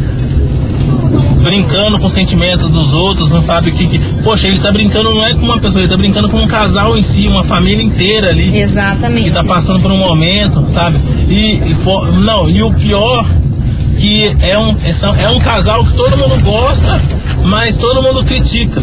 brincando 1.48 1.98
com 1.98 2.08
sentimentos 2.08 2.68
dos 2.68 2.92
outros, 2.92 3.30
não 3.30 3.40
sabe 3.40 3.70
o 3.70 3.72
que, 3.72 3.86
que. 3.86 3.98
Poxa, 4.22 4.46
ele 4.48 4.58
tá 4.58 4.70
brincando 4.70 5.14
não 5.14 5.24
é 5.24 5.32
com 5.34 5.40
uma 5.46 5.58
pessoa, 5.58 5.80
ele 5.80 5.88
tá 5.90 5.96
brincando 5.96 6.28
com 6.28 6.36
um 6.38 6.46
casal 6.46 6.96
em 6.96 7.02
si, 7.02 7.26
uma 7.26 7.42
família 7.44 7.82
inteira 7.82 8.28
ali. 8.30 8.58
Exatamente. 8.58 9.24
que 9.24 9.30
tá 9.30 9.42
passando 9.44 9.80
por 9.80 9.90
um 9.90 9.96
momento, 9.98 10.64
sabe? 10.68 10.98
E, 11.28 11.54
e 11.70 11.74
for- 11.74 12.12
não, 12.12 12.48
e 12.48 12.62
o 12.62 12.72
pior 12.72 13.24
que 13.98 14.24
é 14.40 14.58
um, 14.58 14.70
é 14.70 15.24
é 15.24 15.28
um 15.30 15.38
casal 15.38 15.84
que 15.84 15.92
todo 15.94 16.16
mundo 16.16 16.42
gosta, 16.44 17.00
mas 17.44 17.76
todo 17.76 18.02
mundo 18.02 18.22
critica. 18.24 18.82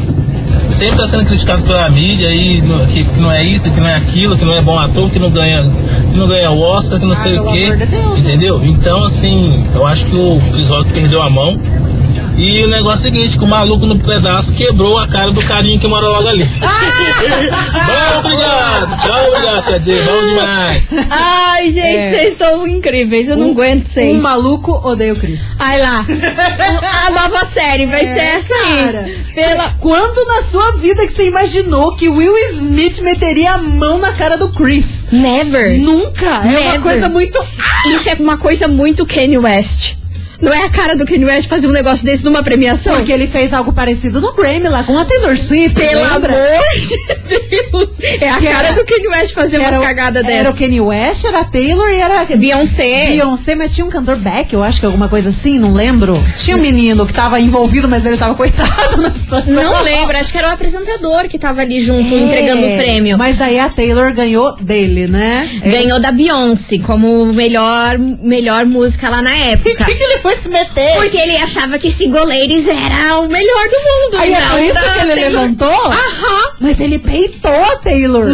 Sempre 0.67 0.97
tá 0.97 1.07
sendo 1.07 1.25
criticado 1.25 1.61
pela 1.61 1.87
mídia 1.89 2.27
aí, 2.27 2.59
no- 2.61 2.85
que, 2.87 3.03
que 3.03 3.19
não 3.21 3.31
é 3.31 3.43
isso, 3.43 3.69
que 3.69 3.79
não 3.79 3.87
é 3.87 3.95
aquilo, 3.95 4.35
que 4.35 4.43
não 4.43 4.53
é 4.55 4.61
bom 4.63 4.77
ator, 4.77 5.09
que 5.11 5.19
não 5.19 5.29
ganha, 5.29 5.61
que 6.11 6.17
não 6.17 6.27
ganha 6.27 6.49
o 6.51 6.59
Oscar, 6.59 6.99
que 6.99 7.05
não 7.05 7.13
sei 7.15 7.37
o 7.39 7.45
quê. 7.51 7.75
de 7.75 7.85
Deus. 7.85 8.19
Entendeu? 8.19 8.61
Então 8.63 9.03
assim, 9.03 9.63
eu 9.75 9.85
acho 9.85 10.05
que 10.07 10.15
o 10.15 10.41
Chris 10.51 10.67
Rock 10.69 10.91
perdeu 10.91 11.21
a 11.21 11.29
mão. 11.29 11.59
E 12.37 12.63
o 12.65 12.67
negócio 12.67 13.07
é 13.07 13.11
o 13.11 13.13
seguinte, 13.13 13.37
que 13.37 13.43
o 13.45 13.47
maluco 13.47 13.85
no 13.85 13.97
pedaço 13.97 14.53
quebrou 14.53 14.97
a 14.99 15.07
cara 15.07 15.31
do 15.31 15.41
carinha 15.43 15.79
que 15.79 15.87
mora 15.87 16.07
logo 16.09 16.27
ali. 16.27 16.43
bom, 17.23 18.19
obrigado. 18.19 18.97
Tchau, 19.01 19.27
obrigado. 19.29 19.63
Quer 19.67 19.79
dizer, 19.79 20.03
bom 20.03 20.27
demais. 20.27 20.83
Ai, 21.09 21.71
gente, 21.71 21.87
É. 21.97 22.09
vocês 22.11 22.35
são 22.37 22.67
incríveis. 22.67 23.29
Eu 23.29 23.37
não 23.37 23.51
aguento 23.51 23.85
Um 23.87 23.89
vocês. 23.89 24.21
maluco 24.21 24.71
odeia 24.85 25.13
o 25.13 25.15
Chris. 25.15 25.55
Ai 25.59 25.79
lá. 25.79 26.05
A 27.07 27.09
nova 27.11 27.45
série 27.45 27.85
vai 27.85 28.05
ser 28.05 28.19
essa 28.19 28.53
cara. 28.53 28.99
aí. 29.01 29.17
Pela... 29.33 29.69
Quando 29.79 30.25
na 30.27 30.41
sua 30.41 30.71
vida 30.73 31.05
que 31.07 31.13
você 31.13 31.27
imaginou 31.27 31.95
que 31.95 32.09
Will 32.09 32.35
Smith 32.53 32.99
meteria 32.99 33.53
a 33.53 33.57
mão 33.57 33.97
na 33.97 34.11
cara 34.11 34.37
do 34.37 34.49
Chris? 34.49 35.07
Never. 35.11 35.79
Nunca. 35.79 36.25
É 36.25 36.29
uma 36.29 36.59
Never. 36.59 36.81
coisa 36.81 37.07
muito. 37.07 37.41
Isso 37.93 38.09
é 38.09 38.13
uma 38.19 38.37
coisa 38.37 38.67
muito 38.67 39.05
Kanye 39.05 39.37
West. 39.37 39.93
Não 40.45 40.53
é 40.53 40.63
a 40.63 40.69
cara 40.69 40.95
do 40.95 41.05
Kanye 41.05 41.25
West 41.25 41.49
fazer 41.49 41.65
um 41.65 41.71
negócio 41.71 42.05
desse 42.05 42.23
numa 42.23 42.43
premiação? 42.43 42.97
Porque 42.97 43.11
ele 43.11 43.25
fez 43.25 43.51
algo 43.51 43.73
parecido 43.73 44.21
no 44.21 44.31
Grammy 44.33 44.69
lá 44.69 44.83
com 44.83 44.95
a 44.95 45.03
Taylor 45.03 45.35
Swift. 45.35 45.73
Pelo 45.73 46.03
amor 46.03 46.29
de 46.29 47.15
Deus. 47.25 47.99
É 47.99 48.29
a 48.29 48.37
Que 48.37 48.47
cara 48.47 48.67
era- 48.69 48.75
do 48.75 48.85
Kanye 48.85 49.07
West 49.09 49.33
fazer 49.33 49.59
umas 49.59 49.79
cagadas 49.79 50.27
Era 50.27 50.49
o. 50.49 50.55
Kanye 50.55 50.81
West, 50.81 51.25
era 51.25 51.39
a 51.41 51.45
Taylor 51.45 51.89
e 51.89 51.99
era. 51.99 52.25
Beyoncé. 52.25 53.07
Beyoncé, 53.07 53.55
mas 53.55 53.73
tinha 53.73 53.85
um 53.85 53.89
cantor 53.89 54.15
Beck, 54.17 54.53
eu 54.53 54.63
acho 54.63 54.79
que 54.79 54.85
alguma 54.85 55.07
coisa 55.09 55.29
assim, 55.29 55.59
não 55.59 55.73
lembro. 55.73 56.17
Tinha 56.37 56.55
um 56.57 56.59
menino 56.61 57.05
que 57.05 57.13
tava 57.13 57.39
envolvido, 57.39 57.87
mas 57.87 58.05
ele 58.05 58.17
tava 58.17 58.33
coitado 58.35 59.01
na 59.01 59.11
situação. 59.11 59.53
Não 59.53 59.81
lembro, 59.83 60.17
acho 60.17 60.31
que 60.31 60.37
era 60.37 60.49
o 60.49 60.51
apresentador 60.51 61.27
que 61.27 61.37
tava 61.37 61.61
ali 61.61 61.79
junto, 61.81 62.13
É, 62.13 62.17
entregando 62.17 62.65
o 62.67 62.77
prêmio. 62.77 63.17
Mas 63.17 63.37
daí 63.37 63.59
a 63.59 63.69
Taylor 63.69 64.13
ganhou 64.13 64.55
dele, 64.57 65.07
né? 65.07 65.49
Ganhou 65.65 65.99
da 65.99 66.11
Beyoncé 66.11 66.77
como 66.79 67.25
melhor, 67.33 67.97
melhor 67.99 68.65
música 68.65 69.09
lá 69.09 69.21
na 69.21 69.35
época. 69.35 69.75
Por 69.75 69.85
que, 69.85 69.95
que 69.95 70.03
ele 70.03 70.19
foi 70.19 70.35
se 70.35 70.49
meter? 70.49 70.95
Porque 70.95 71.17
ele 71.17 71.37
achava 71.37 71.77
que 71.77 71.89
Single 71.91 72.25
Ladies 72.25 72.67
era 72.67 73.19
o 73.19 73.27
melhor 73.27 73.65
do 73.65 73.77
mundo. 73.77 74.21
Aí 74.21 74.33
é 74.33 74.39
não 74.39 74.49
por 74.49 74.59
isso 74.61 74.73
da 74.73 74.81
que 74.93 74.99
ele 74.99 75.13
Taylor. 75.15 75.41
levantou? 75.41 75.69
Aham. 75.91 76.51
Mas 76.59 76.79
ele 76.79 76.99
a 77.19 77.75
Taylor. 77.77 78.27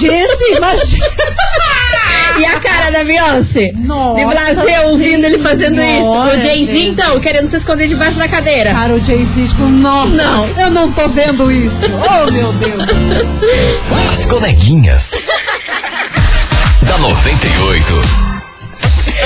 Gente, 0.00 0.56
imagina. 0.56 1.06
E 2.38 2.44
a 2.46 2.58
cara 2.58 2.90
da 2.90 3.04
Beyoncé? 3.04 3.70
Nossa 3.76 4.24
De 4.24 4.24
Brasil, 4.24 4.82
ouvindo 4.86 5.26
ele 5.26 5.38
fazendo 5.40 5.74
isso. 5.74 6.10
senhora, 6.10 6.38
O 6.38 6.40
Jay-Z, 6.40 6.78
então, 6.78 7.20
querendo 7.20 7.50
se 7.50 7.56
esconder 7.56 7.86
debaixo 7.86 8.18
da 8.18 8.28
cadeira. 8.28 8.72
Cara, 8.72 8.94
o 8.94 9.02
Jay-Z, 9.04 9.48
tipo, 9.48 9.64
nossa, 9.64 10.14
Não. 10.16 10.46
eu 10.58 10.70
não 10.70 10.90
tô 10.90 11.06
vendo 11.08 11.52
isso. 11.52 11.84
Oh, 11.92 12.30
meu 12.30 12.50
Deus. 12.54 12.88
As 14.10 14.24
coleguinhas. 14.24 15.12
da 16.88 16.96
98. 16.96 18.29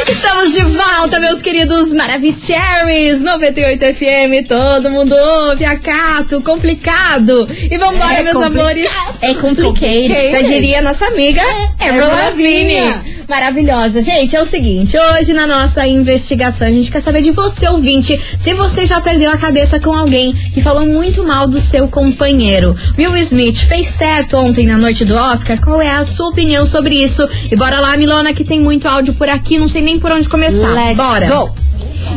Estamos 0.02 0.52
de 0.52 0.62
volta, 0.64 1.18
meus 1.20 1.40
queridos 1.40 1.92
Maravicheries 1.92 3.20
98 3.22 3.85
FM, 3.94 4.42
todo 4.46 4.90
mundo 4.90 5.14
ouve, 5.14 5.64
acato, 5.64 6.40
complicado. 6.42 7.48
E 7.70 7.78
vambora, 7.78 8.14
É 8.14 8.22
meus 8.22 8.35
complicado. 8.37 8.61
amores. 8.61 8.90
É. 9.22 9.35
Complicated. 9.35 10.30
Já 10.33 10.40
diria 10.42 10.83
nossa 10.83 11.07
amiga 11.07 11.40
Avril 11.80 12.04
Avril 12.04 12.09
Lavigne. 12.09 13.13
Maravilhosa. 13.28 14.02
Gente, 14.02 14.37
é 14.37 14.42
o 14.42 14.46
seguinte, 14.46 14.96
hoje 14.98 15.32
na 15.32 15.46
nossa 15.46 15.87
investigação 15.87 16.66
a 16.66 16.70
gente 16.70 16.90
quer 16.90 17.00
saber 17.00 17.22
de 17.22 17.30
você, 17.30 17.68
ouvinte, 17.68 18.20
se 18.38 18.52
você 18.52 18.84
já 18.84 19.00
perdeu 19.00 19.30
a 19.30 19.37
cabeça 19.37 19.80
com 19.80 19.92
alguém 19.92 20.32
que 20.32 20.60
falou 20.60 20.87
muito 20.87 21.24
mal 21.26 21.46
do 21.48 21.58
seu 21.58 21.88
companheiro. 21.88 22.76
Will 22.98 23.16
Smith 23.16 23.56
fez 23.56 23.87
certo 23.87 24.37
ontem 24.37 24.66
na 24.66 24.76
noite 24.76 25.04
do 25.04 25.14
Oscar? 25.14 25.60
Qual 25.60 25.80
é 25.80 25.90
a 25.90 26.04
sua 26.04 26.28
opinião 26.28 26.66
sobre 26.66 27.02
isso? 27.02 27.26
E 27.50 27.56
bora 27.56 27.80
lá, 27.80 27.96
Milona, 27.96 28.32
que 28.32 28.44
tem 28.44 28.60
muito 28.60 28.87
áudio 28.87 29.14
por 29.14 29.28
aqui, 29.28 29.58
não 29.58 29.68
sei 29.68 29.82
nem 29.82 29.98
por 29.98 30.12
onde 30.12 30.28
começar. 30.28 30.68
Let's 30.68 30.96
bora. 30.96 31.26
go. 31.26 31.54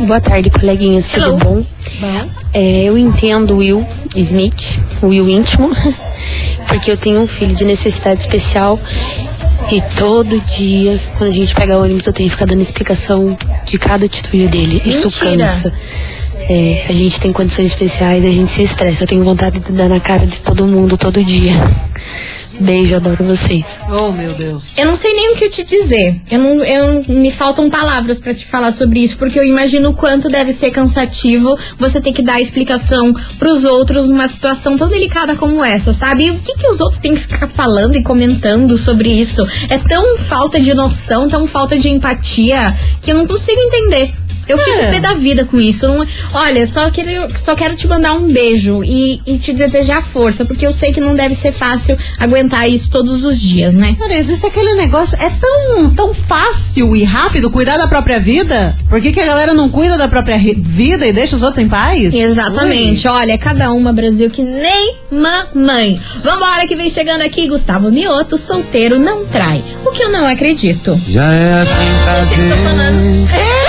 Boa 0.06 0.20
tarde, 0.20 0.50
coleguinhas, 0.50 1.08
tudo 1.08 1.26
Hello. 1.26 1.38
bom? 1.38 1.66
É, 2.52 2.84
eu 2.84 2.96
entendo 2.96 3.54
o 3.54 3.56
Will 3.58 3.86
Smith, 4.14 4.78
o 5.02 5.06
Will 5.08 5.28
íntimo, 5.28 5.70
porque 6.68 6.90
eu 6.90 6.96
tenho 6.96 7.20
um 7.20 7.26
filho 7.26 7.54
de 7.54 7.64
necessidade 7.64 8.20
especial 8.20 8.78
e 9.70 9.82
todo 9.98 10.40
dia, 10.40 10.98
quando 11.18 11.28
a 11.28 11.32
gente 11.32 11.54
pega 11.54 11.78
ônibus, 11.78 12.06
eu 12.06 12.12
tenho 12.12 12.28
que 12.28 12.34
ficar 12.34 12.46
dando 12.46 12.62
explicação 12.62 13.36
de 13.66 13.78
cada 13.78 14.06
atitude 14.06 14.48
dele. 14.48 14.80
Isso 14.84 15.08
Mentira. 15.24 15.46
cansa. 15.46 15.72
É, 16.48 16.86
a 16.88 16.92
gente 16.92 17.20
tem 17.20 17.30
condições 17.30 17.66
especiais, 17.66 18.24
a 18.24 18.30
gente 18.30 18.50
se 18.50 18.62
estressa. 18.62 19.04
Eu 19.04 19.08
tenho 19.08 19.22
vontade 19.22 19.60
de 19.60 19.72
dar 19.72 19.88
na 19.88 20.00
cara 20.00 20.26
de 20.26 20.40
todo 20.40 20.66
mundo 20.66 20.96
todo 20.96 21.22
dia. 21.22 21.52
Beijo, 22.60 22.96
adoro 22.96 23.24
vocês. 23.24 23.64
Oh, 23.88 24.10
meu 24.10 24.32
Deus. 24.34 24.76
Eu 24.76 24.86
não 24.86 24.96
sei 24.96 25.14
nem 25.14 25.32
o 25.32 25.36
que 25.36 25.48
te 25.48 25.64
dizer. 25.64 26.20
Eu 26.30 26.38
não, 26.38 26.64
eu 26.64 27.04
me 27.08 27.30
faltam 27.30 27.70
palavras 27.70 28.18
pra 28.18 28.34
te 28.34 28.44
falar 28.44 28.72
sobre 28.72 29.00
isso, 29.00 29.16
porque 29.16 29.38
eu 29.38 29.44
imagino 29.44 29.90
o 29.90 29.94
quanto 29.94 30.28
deve 30.28 30.52
ser 30.52 30.70
cansativo 30.70 31.56
você 31.78 32.00
ter 32.00 32.12
que 32.12 32.22
dar 32.22 32.40
explicação 32.40 33.12
pros 33.38 33.64
outros 33.64 34.08
numa 34.08 34.26
situação 34.26 34.76
tão 34.76 34.88
delicada 34.88 35.36
como 35.36 35.64
essa, 35.64 35.92
sabe? 35.92 36.26
E 36.26 36.30
o 36.30 36.38
que, 36.38 36.54
que 36.54 36.66
os 36.66 36.80
outros 36.80 37.00
têm 37.00 37.14
que 37.14 37.20
ficar 37.20 37.46
falando 37.46 37.96
e 37.96 38.02
comentando 38.02 38.76
sobre 38.76 39.10
isso? 39.10 39.46
É 39.68 39.78
tão 39.78 40.18
falta 40.18 40.60
de 40.60 40.74
noção, 40.74 41.28
tão 41.28 41.46
falta 41.46 41.78
de 41.78 41.88
empatia, 41.88 42.74
que 43.00 43.12
eu 43.12 43.16
não 43.16 43.26
consigo 43.26 43.60
entender. 43.60 44.12
Eu 44.48 44.58
fico 44.58 44.78
É. 44.78 44.90
pé 44.92 45.00
da 45.00 45.14
vida 45.14 45.44
com 45.44 45.60
isso. 45.60 45.86
Não- 45.86 46.06
olha, 46.32 46.66
só 46.66 46.90
quero, 46.90 47.28
só 47.36 47.54
quero 47.54 47.76
te 47.76 47.86
mandar 47.86 48.14
um 48.14 48.26
beijo 48.28 48.82
e, 48.84 49.20
e 49.26 49.38
te 49.38 49.52
desejar 49.52 50.02
força, 50.02 50.44
porque 50.44 50.66
eu 50.66 50.72
sei 50.72 50.92
que 50.92 51.00
não 51.00 51.14
deve 51.14 51.34
ser 51.34 51.52
fácil 51.52 51.96
aguentar 52.18 52.68
isso 52.68 52.90
todos 52.90 53.24
os 53.24 53.38
dias, 53.40 53.74
né? 53.74 53.94
Cara, 53.98 54.14
existe 54.14 54.46
aquele 54.46 54.74
negócio, 54.74 55.16
é 55.20 55.30
tão, 55.30 55.90
tão 55.94 56.14
fácil 56.14 56.96
e 56.96 57.04
rápido 57.04 57.50
cuidar 57.50 57.76
da 57.76 57.86
própria 57.88 58.18
vida. 58.18 58.76
Por 58.88 59.00
que, 59.00 59.12
que 59.12 59.20
a 59.20 59.26
galera 59.26 59.52
não 59.54 59.68
cuida 59.68 59.96
da 59.98 60.08
própria 60.08 60.36
ri- 60.36 60.54
vida 60.58 61.06
e 61.06 61.12
deixa 61.12 61.36
os 61.36 61.42
outros 61.42 61.62
em 61.62 61.68
paz? 61.68 62.14
Exatamente. 62.14 63.06
Olha, 63.08 63.36
cada 63.38 63.70
uma, 63.72 63.92
Brasil, 63.92 64.30
que 64.30 64.42
nem 64.42 64.94
mamãe. 65.10 66.00
Vambora, 66.22 66.66
que 66.66 66.76
vem 66.76 66.88
chegando 66.88 67.22
aqui, 67.22 67.48
Gustavo 67.48 67.90
Mioto, 67.90 68.36
solteiro, 68.38 68.98
não 68.98 69.26
trai. 69.26 69.62
O 69.84 69.90
que 69.90 70.02
eu 70.02 70.10
não 70.10 70.26
acredito. 70.26 70.98
Já 71.08 71.32
é 71.32 71.62
a 71.62 71.64
quinta 72.26 72.56
tá 72.56 72.62
falando. 72.62 73.28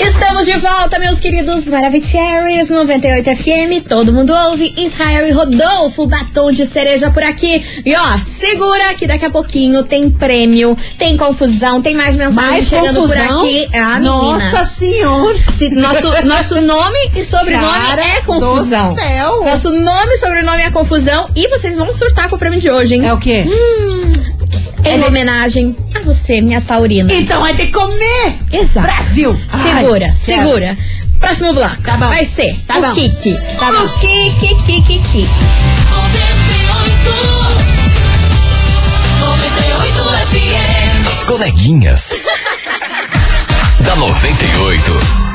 Estamos 0.00 0.44
de 0.46 0.52
volta, 0.58 0.98
meus 0.98 1.18
queridos 1.18 1.66
Maravicheries 1.66 2.70
98 2.70 3.36
FM. 3.36 3.86
Todo 3.88 4.12
mundo 4.12 4.32
ouve. 4.32 4.72
Israel 4.76 5.26
e 5.26 5.30
Rodolfo, 5.32 6.06
batom 6.06 6.50
de 6.50 6.64
cereja 6.64 7.10
por 7.10 7.22
aqui. 7.22 7.64
E 7.84 7.94
ó, 7.96 8.18
segura 8.18 8.94
que 8.94 9.06
daqui 9.06 9.24
a 9.24 9.30
pouquinho 9.30 9.82
tem 9.82 10.08
prêmio, 10.10 10.76
tem 10.98 11.16
confusão, 11.16 11.82
tem 11.82 11.94
mais 11.94 12.16
mensagem 12.16 12.50
Mais 12.50 12.68
chegando 12.68 13.00
confusão? 13.00 13.38
por 13.40 13.44
aqui. 13.46 13.68
Ah, 13.74 13.98
Nossa 14.00 14.44
menina. 14.44 14.64
senhora! 14.64 15.38
Se- 15.56 15.68
nosso, 15.70 16.26
nosso 16.26 16.60
nome 16.60 16.98
e 17.16 17.24
sobrenome 17.24 17.66
Cara 17.88 18.02
é 18.02 18.20
confusão. 18.20 18.94
do 18.94 19.00
céu. 19.00 19.44
Nosso 19.44 19.70
nome 19.70 20.12
e 20.14 20.18
sobrenome 20.18 20.62
é 20.62 20.70
confusão. 20.70 21.28
E 21.34 21.48
vocês 21.48 21.76
vão 21.76 21.92
surtar 21.92 22.28
com 22.28 22.36
o 22.36 22.38
prêmio 22.38 22.60
de 22.60 22.70
hoje, 22.70 22.94
hein? 22.94 23.06
É 23.06 23.12
o 23.12 23.18
quê? 23.18 23.44
Em 24.84 25.02
homenagem 25.04 25.76
a 25.94 26.00
você, 26.00 26.40
minha 26.40 26.60
taurina. 26.60 27.12
Então 27.12 27.44
é 27.46 27.52
de 27.52 27.66
comer! 27.68 28.34
Exato. 28.52 28.86
Brasil! 28.86 29.38
Segura, 29.62 30.06
Ai, 30.06 30.12
segura. 30.16 30.78
Próximo 31.20 31.52
bloco. 31.52 31.76
Tá 31.82 31.96
bom. 31.96 32.08
Vai 32.08 32.24
ser 32.24 32.54
Tá 32.66 32.78
o 32.78 32.82
bom. 32.82 32.92
Kiki. 32.92 33.36
Tá 33.58 33.70
o 33.70 33.72
bom. 33.72 33.88
Kiki, 33.98 34.54
Kiki, 34.64 34.82
Kiki. 34.82 35.28
As 41.06 41.24
coleguinhas. 41.24 42.12
da 43.84 43.96
98. 43.96 45.27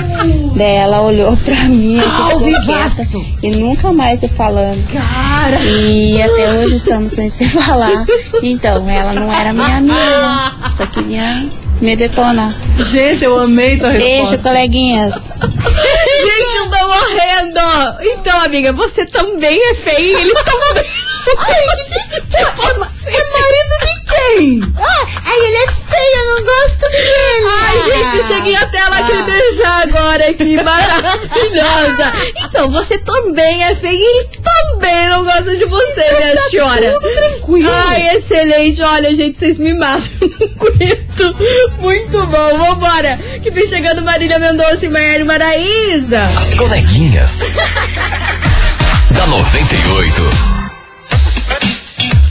Daí 0.57 0.75
ela 0.75 1.01
olhou 1.01 1.37
pra 1.37 1.55
mim 1.69 1.97
e 1.99 2.43
vivaço. 2.43 3.07
quieta 3.19 3.47
e 3.47 3.51
nunca 3.51 3.93
mais 3.93 4.19
se 4.19 4.27
falamos. 4.27 4.91
cara! 4.93 5.59
E 5.63 6.21
até 6.21 6.51
hoje 6.59 6.75
estamos 6.75 7.11
sem 7.13 7.29
se 7.29 7.47
falar. 7.49 8.05
Então, 8.43 8.89
ela 8.89 9.13
não 9.13 9.31
era 9.31 9.53
minha 9.53 9.77
amiga? 9.77 10.51
Só 10.75 10.85
queria 10.87 11.49
me 11.81 11.95
detonar. 11.95 12.55
Gente, 12.85 13.23
eu 13.23 13.37
amei 13.39 13.77
tua 13.77 13.89
Beijo, 13.89 14.31
resposta. 14.31 14.49
coleguinhas. 14.49 15.39
Gente, 15.41 16.55
eu 16.57 16.69
tô 16.69 16.87
morrendo! 16.87 17.59
Então, 18.01 18.39
amiga, 18.41 18.71
você 18.73 19.05
também 19.05 19.59
é 19.71 19.73
feia 19.75 19.99
e 19.99 20.13
ele 20.13 20.33
também. 20.33 20.83
Tipo, 21.23 21.41
é, 21.51 23.13
é 23.13 23.23
marido 23.29 23.75
de 23.85 23.95
quem? 24.11 24.73
Ah, 24.79 25.07
ai, 25.25 25.39
ele 25.39 25.55
é 25.55 25.67
feio, 25.67 26.17
eu 26.17 26.25
não 26.35 26.43
gosto 26.45 26.89
dele. 26.89 27.47
Ai, 27.61 27.91
gente, 27.91 28.27
cheguei 28.27 28.55
até 28.55 28.77
ela 28.79 28.97
Ah. 28.97 29.23
beijar 29.23 29.81
agora 29.83 30.29
aqui, 30.29 30.55
maravilhosa. 30.63 32.11
Então, 32.51 32.69
você 32.69 32.97
também 32.99 33.63
é 33.63 33.73
feia 33.75 33.93
e 33.93 34.03
ele 34.19 34.29
também 34.43 35.09
não 35.09 35.23
gosta 35.23 35.55
de 35.55 35.65
você, 35.65 36.13
minha 36.17 36.37
senhora. 36.49 36.99
Tranquilo. 37.41 37.69
Ai, 37.87 38.15
excelente. 38.15 38.81
Olha, 38.81 39.13
gente, 39.13 39.37
vocês 39.37 39.57
me 39.57 39.73
matam. 39.73 40.01
Não 40.21 40.67
aguento. 40.67 41.35
Muito 41.79 42.25
bom. 42.27 42.57
Vambora. 42.57 43.17
Que 43.41 43.49
vem 43.51 43.65
chegando 43.67 44.01
Marília 44.01 44.39
Mendonça 44.39 44.85
e 44.85 44.89
Maiara 44.89 45.25
Maraísa. 45.25 46.23
As 46.37 46.53
coleguinhas. 46.53 47.41
da 49.11 49.27
98. 49.27 50.21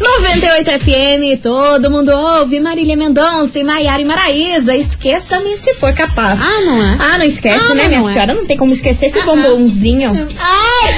98 0.01 0.71
FM, 0.81 1.43
todo 1.43 1.91
mundo 1.91 2.11
ouve. 2.11 2.59
Marília 2.59 2.97
Mendonça 2.97 3.59
e 3.59 3.65
Maiara 3.65 4.01
e 4.01 4.05
Maraísa. 4.05 4.75
Esqueça-me 4.75 5.57
se 5.57 5.75
for 5.75 5.93
capaz. 5.93 6.41
Ah, 6.41 6.61
não 6.63 6.83
é? 6.83 6.97
Ah, 6.99 7.19
não 7.19 7.25
esquece, 7.25 7.67
Ah, 7.71 7.75
né, 7.75 7.83
não, 7.83 7.89
minha 7.89 8.01
não 8.01 8.09
é. 8.09 8.13
senhora? 8.13 8.35
Não 8.35 8.47
tem 8.47 8.57
como 8.57 8.73
esquecer 8.73 9.07
esse 9.07 9.21
bombonzinho. 9.23 10.29
Ai, 10.39 10.95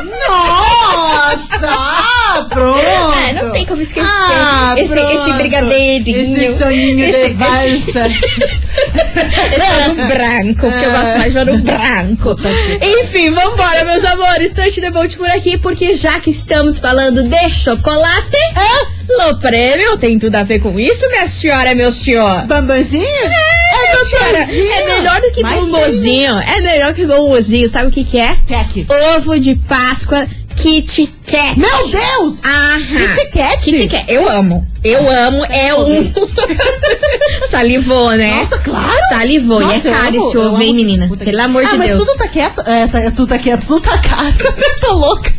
Nossa! 0.28 1.68
Ah, 2.38 2.46
pronto! 2.50 2.78
É, 2.80 3.32
não 3.32 3.52
tem 3.52 3.64
como 3.66 3.80
esquecer 3.82 4.08
Ah, 4.08 4.74
esse, 4.76 4.98
esse 4.98 5.32
brigadeirinho. 5.32 6.20
Esse 6.20 6.58
soninho 6.58 7.04
Esse- 7.04 7.28
de 7.28 7.34
valsa. 7.34 8.06
Esse 9.52 9.90
ano 9.90 10.06
branco, 10.06 10.60
porque 10.60 10.84
eu 10.84 10.90
gosto 10.92 11.18
mais 11.18 11.32
de 11.32 11.38
ano 11.38 11.58
branco. 11.58 12.36
Enfim, 13.00 13.30
vambora, 13.30 13.84
meus 13.84 14.04
amores. 14.04 14.52
Touch 14.52 14.80
the 14.80 14.90
boat 14.90 15.16
por 15.16 15.28
aqui, 15.28 15.58
porque 15.58 15.94
já 15.94 16.20
que 16.20 16.30
estamos 16.30 16.78
falando 16.78 17.22
de 17.22 17.50
chocolate, 17.50 18.36
no 19.08 19.36
prêmio 19.38 19.96
tem 19.98 20.18
tudo 20.18 20.36
a 20.36 20.42
ver 20.44 20.60
com 20.60 20.78
isso, 20.78 21.06
minha 21.08 21.26
senhora, 21.26 21.74
meu 21.74 21.90
senhor. 21.90 22.46
Bambanzinho? 22.46 23.04
É, 23.04 23.96
bambanzinho. 23.96 24.72
é 24.72 24.84
melhor 24.86 25.20
do 25.20 25.30
que 25.32 25.42
bombozinho. 25.42 26.38
É 26.38 26.60
melhor 26.60 26.94
que 26.94 27.06
bombozinho. 27.06 27.68
Sabe 27.68 27.88
o 27.88 27.90
que 27.90 28.04
que 28.04 28.18
é? 28.18 28.36
Kek. 28.46 28.86
Ovo 29.16 29.38
de 29.38 29.56
Páscoa 29.56 30.26
Kit 30.60 31.08
Kat. 31.26 31.56
Meu 31.58 31.88
Deus! 31.88 32.44
Aham. 32.44 32.80
Kit 33.14 33.30
Kat? 33.32 33.64
Kit 33.64 33.88
Kat. 33.88 34.04
Eu 34.08 34.28
amo. 34.28 34.66
Eu 34.84 35.10
amo. 35.10 35.44
É 35.46 35.74
um... 35.74 36.12
Salivou, 37.50 38.10
né? 38.12 38.30
Nossa, 38.40 38.58
claro! 38.58 39.08
Salivou. 39.08 39.60
Nossa, 39.60 39.88
e 39.88 39.90
é 39.90 39.94
caro 39.94 40.16
esse 40.16 40.38
ovo, 40.38 40.60
hein, 40.62 40.74
menina? 40.74 41.08
que- 41.08 41.24
Pelo 41.24 41.40
amor 41.42 41.64
ah, 41.64 41.70
de 41.70 41.78
mas 41.78 41.90
Deus. 41.90 42.04
tudo 42.04 42.18
tá 42.18 42.28
quieto. 42.28 42.60
É, 42.66 42.86
tá, 42.86 43.10
tudo 43.10 43.26
tá 43.26 43.38
quieto, 43.38 43.66
tudo 43.66 43.80
tá 43.80 43.98
caro. 43.98 44.34
Tô 44.80 44.92
louca. 44.94 45.32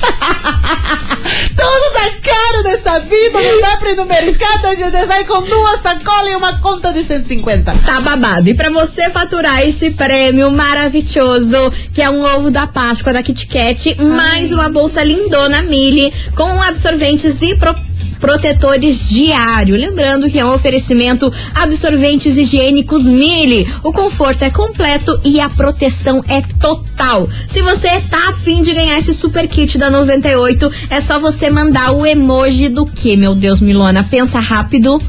Tudo 1.55 1.93
tá 1.93 2.11
caro 2.23 2.63
nessa 2.63 2.99
vida. 2.99 3.41
Não 3.41 3.61
dá 3.61 3.77
pra 3.77 3.91
ir 3.91 3.95
no 3.95 4.05
mercado, 4.05 4.65
a 4.67 4.75
gente 4.75 5.05
sai 5.05 5.23
com 5.25 5.41
duas 5.43 5.79
sacolas 5.79 6.31
e 6.31 6.35
uma 6.35 6.59
conta 6.59 6.91
de 6.93 7.03
150. 7.03 7.73
Tá 7.85 8.01
babado. 8.01 8.49
E 8.49 8.53
pra 8.53 8.69
você 8.69 9.09
faturar 9.09 9.61
esse 9.67 9.91
prêmio 9.91 10.49
maravilhoso, 10.51 11.71
que 11.93 12.01
é 12.01 12.09
um 12.09 12.23
ovo 12.23 12.49
da 12.51 12.67
Páscoa 12.67 13.13
da 13.13 13.23
Kit 13.23 13.45
Kat, 13.47 13.95
mais 14.03 14.51
uma 14.51 14.69
bolsa 14.69 15.03
lindona 15.03 15.61
Mili, 15.61 16.13
com 16.35 16.61
absorventes 16.61 17.41
e 17.41 17.55
pro- 17.55 17.75
protetores 18.21 19.09
diário. 19.09 19.75
Lembrando 19.75 20.29
que 20.29 20.39
é 20.39 20.45
um 20.45 20.53
oferecimento 20.53 21.33
absorventes 21.53 22.37
higiênicos 22.37 23.03
Mili. 23.05 23.67
O 23.83 23.91
conforto 23.91 24.43
é 24.43 24.49
completo 24.49 25.19
e 25.25 25.41
a 25.41 25.49
proteção 25.49 26.23
é 26.27 26.41
total. 26.59 27.27
Se 27.47 27.61
você 27.61 27.99
tá 28.09 28.29
afim 28.29 28.61
de 28.61 28.73
ganhar 28.73 28.97
esse 28.97 29.13
super 29.13 29.47
kit 29.47 29.77
da 29.77 29.89
98, 29.89 30.71
é 30.89 31.01
só 31.01 31.19
você 31.19 31.49
mandar 31.49 31.91
o 31.91 32.05
emoji 32.05 32.69
do 32.69 32.85
que, 32.85 33.17
meu 33.17 33.35
Deus, 33.35 33.59
Milona? 33.59 34.03
Pensa 34.09 34.39
rápido. 34.39 35.01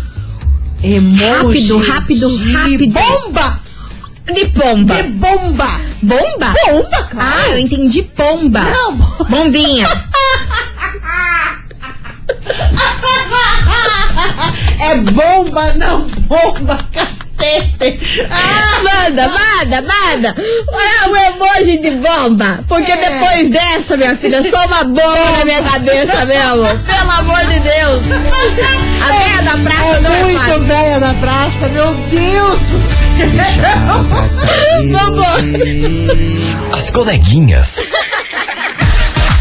Emoji 0.82 1.28
Rápido, 1.28 1.78
rápido, 1.78 2.38
de 2.38 2.52
rápido. 2.52 2.92
Bomba! 2.94 3.62
De 4.34 4.46
pomba. 4.48 4.94
De 4.94 5.02
bomba! 5.10 5.80
Bomba? 6.02 6.54
Bomba, 6.66 7.02
claro. 7.10 7.30
Ah, 7.46 7.50
eu 7.50 7.58
entendi 7.58 8.02
pomba. 8.02 8.60
Não, 8.62 8.96
bo- 8.96 9.24
Bombinha. 9.28 9.86
É 14.82 14.94
bomba, 14.96 15.72
não 15.74 16.00
bomba, 16.26 16.86
cacete. 16.92 17.18
cacete. 17.78 18.28
Manda, 18.82 19.28
manda, 19.28 19.82
manda. 19.82 20.34
É 20.38 21.08
o 21.08 21.16
emoji 21.16 21.78
de 21.80 21.90
bomba. 21.92 22.64
Porque 22.68 22.90
É. 22.92 22.96
depois 22.96 23.50
dessa, 23.50 23.96
minha 23.96 24.16
filha, 24.16 24.36
eu 24.36 24.44
sou 24.44 24.58
uma 24.66 24.84
bomba 24.84 25.30
na 25.38 25.44
minha 25.44 25.62
cabeça 25.62 26.24
mesmo. 26.24 26.66
Pelo 26.86 27.10
amor 27.10 27.44
de 27.46 27.60
Deus. 27.60 28.02
A 29.02 29.12
veia 29.12 29.42
da 29.42 29.56
praça 29.70 30.00
não 30.00 30.14
é 30.14 30.22
Muito 30.24 30.38
fácil. 30.40 30.60
velha 30.64 30.98
na 31.00 31.14
praça, 31.14 31.68
meu 31.68 31.94
Deus 31.94 32.58
do 32.60 32.78
céu. 32.78 32.92
Vambora. 34.90 35.42
As 36.72 36.90
coleguinhas. 36.90 37.78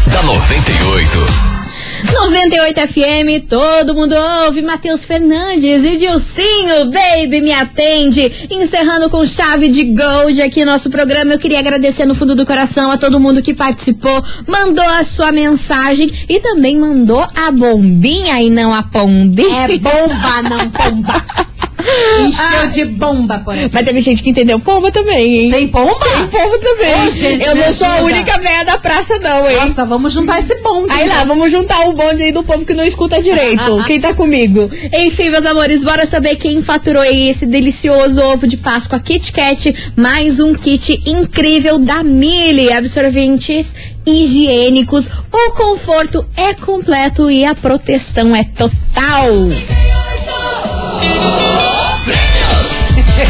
da 0.06 0.22
98. 0.22 1.61
98 2.10 2.80
FM, 2.88 3.46
todo 3.48 3.94
mundo 3.94 4.14
ouve. 4.44 4.62
Matheus 4.62 5.04
Fernandes 5.04 5.84
e 5.84 5.96
Dilcinho, 5.96 6.90
baby, 6.90 7.40
me 7.40 7.52
atende. 7.52 8.48
Encerrando 8.50 9.08
com 9.08 9.24
chave 9.24 9.68
de 9.68 9.84
gold 9.84 10.40
aqui 10.42 10.64
nosso 10.64 10.90
programa. 10.90 11.32
Eu 11.32 11.38
queria 11.38 11.60
agradecer 11.60 12.04
no 12.04 12.14
fundo 12.14 12.34
do 12.34 12.44
coração 12.44 12.90
a 12.90 12.98
todo 12.98 13.20
mundo 13.20 13.42
que 13.42 13.54
participou, 13.54 14.22
mandou 14.46 14.84
a 14.84 15.04
sua 15.04 15.30
mensagem 15.30 16.10
e 16.28 16.40
também 16.40 16.76
mandou 16.76 17.24
a 17.34 17.50
bombinha 17.50 18.40
e 18.42 18.50
não 18.50 18.74
a 18.74 18.82
pombinha. 18.82 19.66
É 19.68 19.78
bomba, 19.78 20.42
não 20.42 20.70
pomba. 20.70 21.24
Encheu 22.20 22.68
de 22.68 22.84
bomba 22.84 23.38
por 23.38 23.58
aqui. 23.58 23.70
Mas 23.72 23.84
teve 23.84 24.00
gente 24.00 24.22
que 24.22 24.30
entendeu 24.30 24.58
pomba 24.58 24.90
também, 24.90 25.44
hein? 25.44 25.50
Tem 25.50 25.68
pomba? 25.68 26.04
Tem 26.04 26.26
pomba 26.28 26.58
também. 26.58 27.08
Ô, 27.08 27.10
gente, 27.10 27.44
Eu 27.44 27.54
não 27.54 27.72
sou 27.72 27.86
a 27.86 28.02
única 28.02 28.38
velha 28.38 28.64
da 28.64 28.78
praça, 28.78 29.18
não, 29.18 29.48
hein? 29.50 29.56
Nossa, 29.56 29.84
vamos 29.84 30.12
juntar 30.12 30.38
esse 30.38 30.54
bonde. 30.62 30.92
Aí 30.92 31.08
lá, 31.08 31.24
vamos 31.24 31.50
juntar 31.50 31.88
o 31.88 31.92
bonde 31.92 32.22
aí 32.22 32.32
do 32.32 32.42
povo 32.42 32.64
que 32.64 32.74
não 32.74 32.84
escuta 32.84 33.20
direito. 33.20 33.84
quem 33.86 34.00
tá 34.00 34.14
comigo? 34.14 34.70
Enfim, 34.92 35.30
meus 35.30 35.46
amores, 35.46 35.82
bora 35.82 36.06
saber 36.06 36.36
quem 36.36 36.62
faturou 36.62 37.02
aí 37.02 37.28
esse 37.28 37.46
delicioso 37.46 38.22
ovo 38.22 38.46
de 38.46 38.56
Páscoa 38.56 38.98
Kit 38.98 39.32
Kat. 39.32 39.92
Mais 39.96 40.40
um 40.40 40.54
kit 40.54 41.02
incrível 41.06 41.78
da 41.78 42.02
Mili. 42.02 42.72
Absorventes 42.72 43.66
higiênicos. 44.06 45.08
O 45.32 45.52
conforto 45.52 46.24
é 46.36 46.54
completo 46.54 47.30
e 47.30 47.44
a 47.44 47.54
proteção 47.54 48.34
é 48.34 48.44
total. 48.44 49.32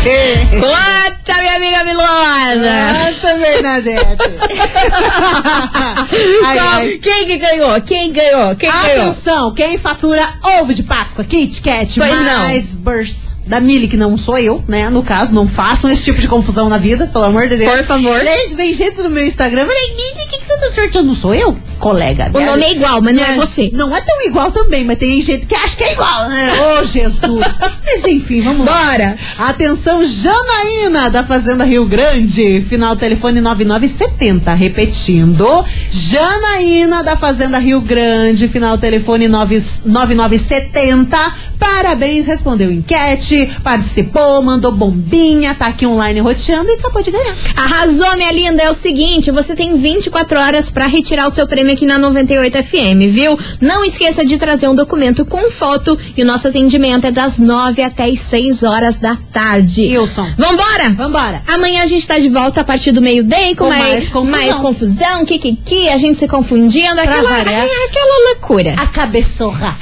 Conta, 0.03 1.41
minha 1.41 1.55
amiga 1.57 1.85
Milosa! 1.85 2.93
Nossa, 2.93 3.35
Bernadette. 3.39 4.03
ai, 6.45 6.59
Qual- 6.59 6.69
ai. 6.73 6.99
Quem 7.01 7.27
que 7.27 7.37
ganhou? 7.39 7.81
Quem 7.83 8.13
ganhou? 8.13 8.57
Quem 8.57 8.69
ganhou? 8.71 9.03
Atenção, 9.11 9.55
quem 9.55 9.79
fatura 9.79 10.29
ovo 10.59 10.75
de 10.75 10.83
Páscoa, 10.83 11.25
Kit 11.25 11.63
Kat, 11.63 11.99
Pois 12.01 12.21
não. 12.21 12.39
mais 12.39 12.75
burst 12.75 13.33
da 13.47 13.61
Mili, 13.61 13.89
que 13.89 13.97
não 13.97 14.17
sou 14.17 14.39
eu, 14.39 14.63
né? 14.69 14.89
No 14.89 15.03
caso, 15.03 15.33
não 15.35 15.49
façam 15.49 15.91
esse 15.91 16.05
tipo 16.05 16.21
de 16.21 16.29
confusão 16.29 16.69
na 16.69 16.79
vida, 16.79 17.07
pelo 17.13 17.25
amor 17.25 17.49
de 17.49 17.57
Deus. 17.57 17.71
Por 17.71 17.85
favor. 17.85 18.21
Gente, 18.21 18.55
vem 18.55 18.73
gente 18.73 19.03
no 19.03 19.11
meu 19.11 19.27
Instagram, 19.27 19.67
falei, 19.67 19.89
Mili, 19.89 20.27
o 20.27 20.31
que, 20.31 20.39
que 20.39 20.47
você 20.47 20.57
tá 20.59 20.71
sorteando? 20.71 21.09
Não 21.09 21.15
sou 21.15 21.35
eu? 21.35 21.57
Colega. 21.79 22.31
O 22.33 22.39
né? 22.39 22.47
nome 22.47 22.63
é 22.63 22.73
igual, 22.73 23.03
mas 23.03 23.17
não 23.17 23.25
é 23.25 23.35
você. 23.35 23.71
Não 23.73 23.95
é 23.95 24.01
tão 24.01 24.23
igual 24.23 24.53
também, 24.53 24.85
mas 24.85 24.99
tem 24.99 25.21
gente 25.21 25.47
que 25.47 25.55
acha 25.55 25.77
que 25.77 25.85
é 25.85 25.93
igual, 25.93 26.29
né? 26.29 26.53
Ô, 26.81 26.85
Jesus. 26.87 27.45
mas 27.85 28.05
enfim, 28.05 28.43
vamos 28.43 28.65
lá. 28.65 28.73
Bora! 28.73 29.17
Atenção, 29.39 30.05
Janaína, 30.05 31.11
da 31.11 31.25
Fazenda 31.25 31.65
Rio 31.65 31.85
Grande. 31.85 32.63
Final 32.63 32.97
telefone 32.97 33.41
9970. 33.41 34.55
Repetindo. 34.55 35.65
Janaína, 35.91 37.03
da 37.03 37.17
Fazenda 37.17 37.59
Rio 37.59 37.81
Grande. 37.81 38.47
Final 38.47 38.79
telefone 38.79 39.27
9 39.27 39.63
9970. 39.87 41.35
Parabéns, 41.59 42.27
respondeu 42.27 42.71
enquete, 42.73 43.32
participou, 43.63 44.43
mandou 44.43 44.73
bombinha, 44.73 45.55
tá 45.55 45.67
aqui 45.67 45.87
online 45.87 46.21
roteando 46.21 46.69
e 46.71 46.75
acabou 46.75 47.03
de 47.03 47.11
ganhar. 47.11 47.35
Arrasou, 47.57 48.15
minha 48.17 48.33
linda. 48.33 48.63
É 48.63 48.71
o 48.71 48.75
seguinte, 48.75 49.31
você 49.31 49.55
tem 49.55 49.75
24 49.77 50.39
horas 50.39 50.71
pra 50.71 50.87
retirar 50.87 51.27
o 51.27 51.31
seu 51.31 51.47
prêmio 51.47 51.73
aqui 51.73 51.87
na 51.87 51.99
98 51.99 52.63
FM, 52.63 53.09
viu? 53.09 53.39
Não 53.61 53.85
esqueça 53.85 54.25
de 54.25 54.37
trazer 54.39 54.69
um 54.69 54.75
documento 54.75 55.25
com 55.25 55.51
foto 55.51 55.99
e 56.17 56.23
o 56.23 56.27
nosso 56.27 56.49
atendimento 56.49 57.07
é 57.07 57.11
das 57.11 57.39
9 57.39 57.83
até 57.83 58.05
as 58.05 58.19
6 58.21 58.63
horas 58.63 58.99
da 58.99 59.17
tarde. 59.33 59.97
Wilson. 59.97 60.33
Vambora? 60.37 60.91
Vambora. 60.97 61.43
Amanhã 61.49 61.83
a 61.83 61.87
gente 61.87 62.07
tá 62.07 62.19
de 62.19 62.29
volta 62.29 62.61
a 62.61 62.65
partir 62.65 62.93
do 62.93 63.01
meio-day 63.01 63.55
com, 63.55 63.65
Com 63.65 63.71
mais, 63.71 63.83
mais 63.83 64.09
confusão. 64.09 64.31
mais 64.39 64.55
confusão, 64.57 65.25
kikiki, 65.25 65.89
a 65.89 65.97
gente 65.97 66.19
se 66.19 66.29
confundindo, 66.29 67.01
aquela, 67.01 67.39
é 67.41 67.65
aquela 67.87 68.29
loucura. 68.31 68.75
A 68.79 68.87
cabeçorra. 68.87 69.79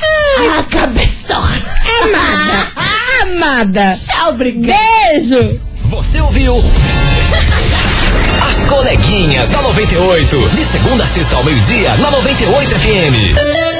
A 0.59 0.63
cabeçorra. 0.65 1.57
Amada, 2.03 2.73
amada. 3.23 3.95
Tchau, 3.95 4.31
obrigada. 4.31 4.79
Beijo. 5.13 5.61
Você 5.85 6.21
ouviu? 6.21 6.57
As 8.51 8.65
coleguinhas 8.65 9.49
da 9.49 9.63
98. 9.63 10.49
De 10.51 10.65
segunda 10.65 11.05
a 11.05 11.07
sexta 11.07 11.37
ao 11.37 11.45
meio-dia, 11.45 11.95
na 11.97 12.11
98 12.11 12.71
FM. 12.71 13.80